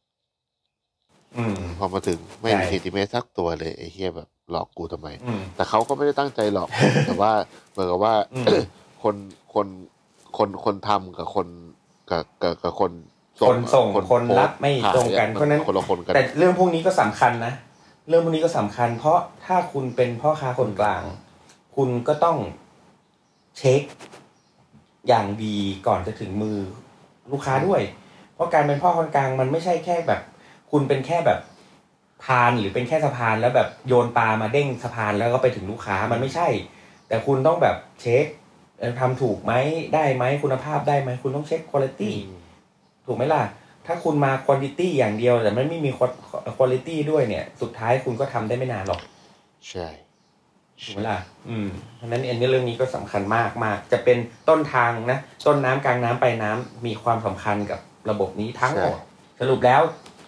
[1.36, 6.68] อืม พอมาถึงไม่ใช่ มีอิเคจิเมะสักตัวเลยไอ้เฮียแบบหลอกกูทำไม อืม แต่เขาก็ไม่ได้ตั้งใจหลอก
[7.06, 7.32] แต่ว่า
[7.70, 8.44] เหมือนกับว่า อืม
[9.02, 9.16] คน
[9.54, 9.66] คน
[10.38, 11.46] คนคนทำกับคน
[12.10, 12.92] กับกับกับคน
[13.48, 17.52] คนส่งอะคนรับไม่ขายตรงกันอะเพราะฉะนั้นคนละคนกัน แต่เรื่องพวกนี้ก็สำคัญนะ
[18.08, 21.02] เรื่องพวกนี้ก็สำคัญ เพราะถ้าคุณเป็นพ่อค้าคนกลาง
[21.76, 22.36] คุณก็ต้อง
[23.58, 23.82] เช็ค
[25.08, 26.58] อย่างดีก่อนจะถึงมือ
[27.32, 27.80] ลูกค้าด้วย
[28.38, 30.20] เพราะการเป็นพ่อคนกลางมันไม่ใช่แค่แบบ
[30.70, 31.38] คุณเป็นแค่แบบ
[32.24, 36.48] พานหรือเป็นแค่สะพานแล้วแบบโยนปลามาเด้งสะพานแล้วก็ไปถึงลูกค้ามันไม่ใช่
[37.08, 38.24] แต่คุณต้องแบบเช็ค
[38.78, 39.52] เอ่อทำถูกไหม
[39.94, 42.02] ได้ไหมคุณภาพได้ไหมคุณต้องเช็คคุณภาพ
[43.06, 43.42] ถูกไหมล่ะ
[43.86, 49.00] ถ้าคุณมาคุณ i t y อย่างเดียว แต่มันไม่มีคุณ i t y ด้วยเนี่ย สุดท้ายคุณก็ทำได้ไม่นานหรอก
[49.70, 49.86] ใช่
[50.84, 51.18] ถูกไหมล่ะ
[51.48, 54.18] อืมเพราะนั้นอันเรื่องนี้ก็สำคัญมากมากจะเป็น
[54.48, 57.80] ต้นทางนะ ต้นน้ำกลางน้ำปลายน้ำมีความสำคัญกับ
[58.10, 58.98] ระบบนี้ทั้งหมด
[59.40, 59.82] สรุปแล้ว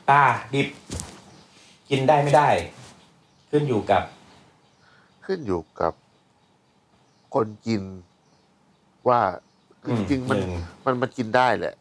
[0.09, 0.23] ปลา
[0.55, 0.69] ดิบ
[1.91, 2.49] กินได้ไม่ได้
[3.51, 4.03] ขึ้นอยู่กับ
[5.25, 5.93] ขึ้นอยู่กับ
[7.35, 7.83] คนกิน
[9.09, 9.21] ว่า
[9.83, 10.51] คือจริงๆมันหนึ่ง
[10.85, 11.75] มันมันกินได้แหละ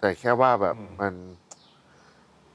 [0.00, 1.14] แต่แค่ว่าแบบอืมมัน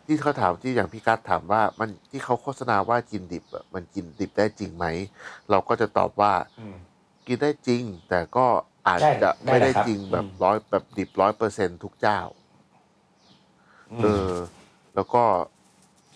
[0.05, 4.85] ที่เขาถามที่อย่างพี่กัสถามว่า มันที่เขาโฆษณาว่ากินดิบอะมันกินดิบได้จริงไหม
[5.49, 6.75] เราก็จะตอบว่าอืม
[7.27, 8.45] กินได้จริง แต่ก็
[8.87, 12.40] อาจใช่จะไม่ได้ได้แหละครับจริงแบบอืมร้อยแบบดิบร้อยเปอร์เซ็นทุกเจ้าอื
[13.99, 14.31] เอมอ
[14.95, 15.23] แล้วก็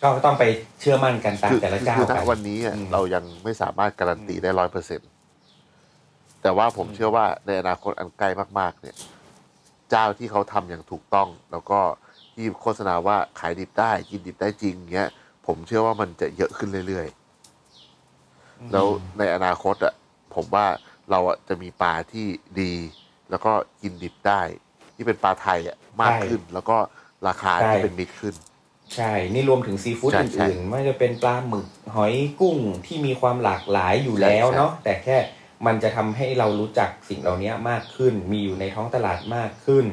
[0.02, 0.44] ก็ต้องไป
[0.80, 5.02] เชื่อมั่นกันตามคือแต่ละคือเจ้าคือณกันวันนี้อะอืมเรายังไม่สามารถการันตีอืมได้ร้อยเปอร์เซ็น
[6.42, 8.96] แต่ว่าผมอืมเชื่อว่าในอนาคตอันใกล้มาก ๆ เนี่ย
[9.90, 11.82] เจ้าที่เขาทำอย่างถูกต้อง แล้วก็
[12.36, 15.10] ที่โฆษณาว่าขายดิบได้กินดิบได้จริงเงี้ย
[15.48, 19.94] ผมเชื่อว่ามันจะเยอะขึ้นเรื่อยๆ แล้วในอนาคตอะ
[20.36, 20.68] ผมว่า
[21.12, 22.28] เราอะจะมีปลาที่
[22.62, 22.74] ดี
[23.30, 24.42] แล้วก็กินดิบได้
[24.96, 26.78] ที่เป็นปลาไทยอะมากใช่ขึ้นแล้วก็
[27.28, 28.36] ราคาใช่ ที่เป็นมิตรขึ้น
[28.96, 35.18] ใช่ นี่รวมถึงซีฟู้ดใช่อใช่ื่นๆไม่ว่าจะเป็นปลาหมึกหอยกุ้งที่มีความหลากหลายอยู่แล้วใช่ เนาะแต่แค่
[35.66, 39.86] มันจะทำให้เรารู้จักสิ่งเหล่านี้มากขึ้น มีอยู่ในท้องตลาดมากขึ้น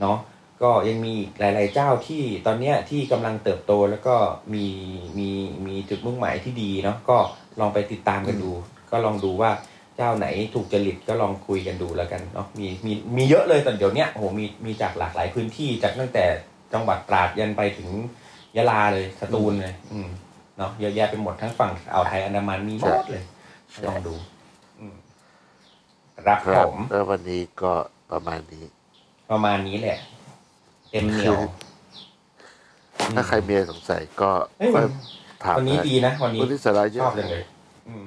[0.00, 0.18] เนาะ
[0.62, 4.16] ก็ยังมีอีกหลาย ๆ เจ้าที่ตอนเนี้ยที่กำลังเติบโตแล้วก็
[4.54, 4.66] มี
[5.18, 5.30] มี
[5.66, 7.18] มีจุดมุ่งหมายที่ดีเนาะก็
[7.60, 8.52] ลองไปติดตามกันดู
[8.90, 9.50] ก็ลองดูว่า
[9.96, 16.24] เจ้าไหนถูกจริตก็ลองคุยกันดูแล้วกันเนาะมีมีมีเยอะเลยตอนเดี๋ยวเนี้ยโอ้โหมีมีจากหลากหลายพื้นที่จากตั้งแต่
[16.74, 17.88] จังหวัดตราดยันไปถึง
[18.56, 20.08] ยะลาเลยสตูลเลย อืม
[20.58, 23.24] เนาะเยอะแยะไปหมดทั้งฝั่งอ่าวไทยอันดามันมีหมดเลย
[23.86, 24.14] ลองดู
[24.80, 24.94] อืม
[26.26, 27.72] ครับครัผบมแล้ววันนี้ก็
[28.12, 28.64] ประมาณนี้
[29.30, 29.98] ประมาณนี้แหละ
[30.90, 31.40] เต็มเหนียว
[33.16, 34.84] ถ้าใครมีอะไรสงสัยก็เอ้ยก็วัน
[35.44, 37.44] ถามวันนี้ได้ดีนะวันนี้วันนี้สาระเยชอะอบจังเลย
[37.88, 38.04] อืม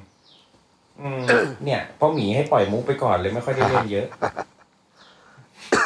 [1.01, 1.23] อืม
[1.65, 4.07] เนี่ยเพ่อหมีให้ปล่อยมุกไปก่อนเลยไม่ค่อยได้เล่นเยอะ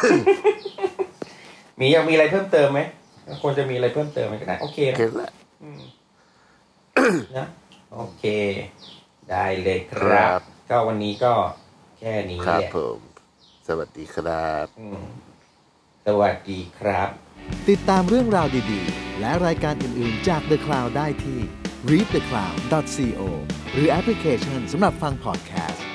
[0.04, 1.11] ห
[1.82, 2.82] มีอยากมีอะไรเพิ่มเติมไหม
[3.42, 5.32] ควรจะมีอะไรเพิ่มเติมไหมก็ได้โอเคโอนะเคแล้ว
[5.64, 5.82] อืม
[7.38, 7.48] นะ
[7.94, 8.26] โอเค
[9.32, 11.34] ได้เลยคครัรับบก็วันนี้ก็
[12.00, 13.00] แค่นี้ครับแหละผม
[13.68, 15.04] สวัสดีครับอืม
[16.06, 17.10] สวัสดีครับ
[17.70, 21.40] ติดตามเรื่องราวดีๆ และรายการอื่นๆจาก The Cloud ได้ที่
[21.92, 23.22] readthecloud.co
[23.74, 25.86] หรือแอปพลิเคชันสำหรับฟังพอดแคสต์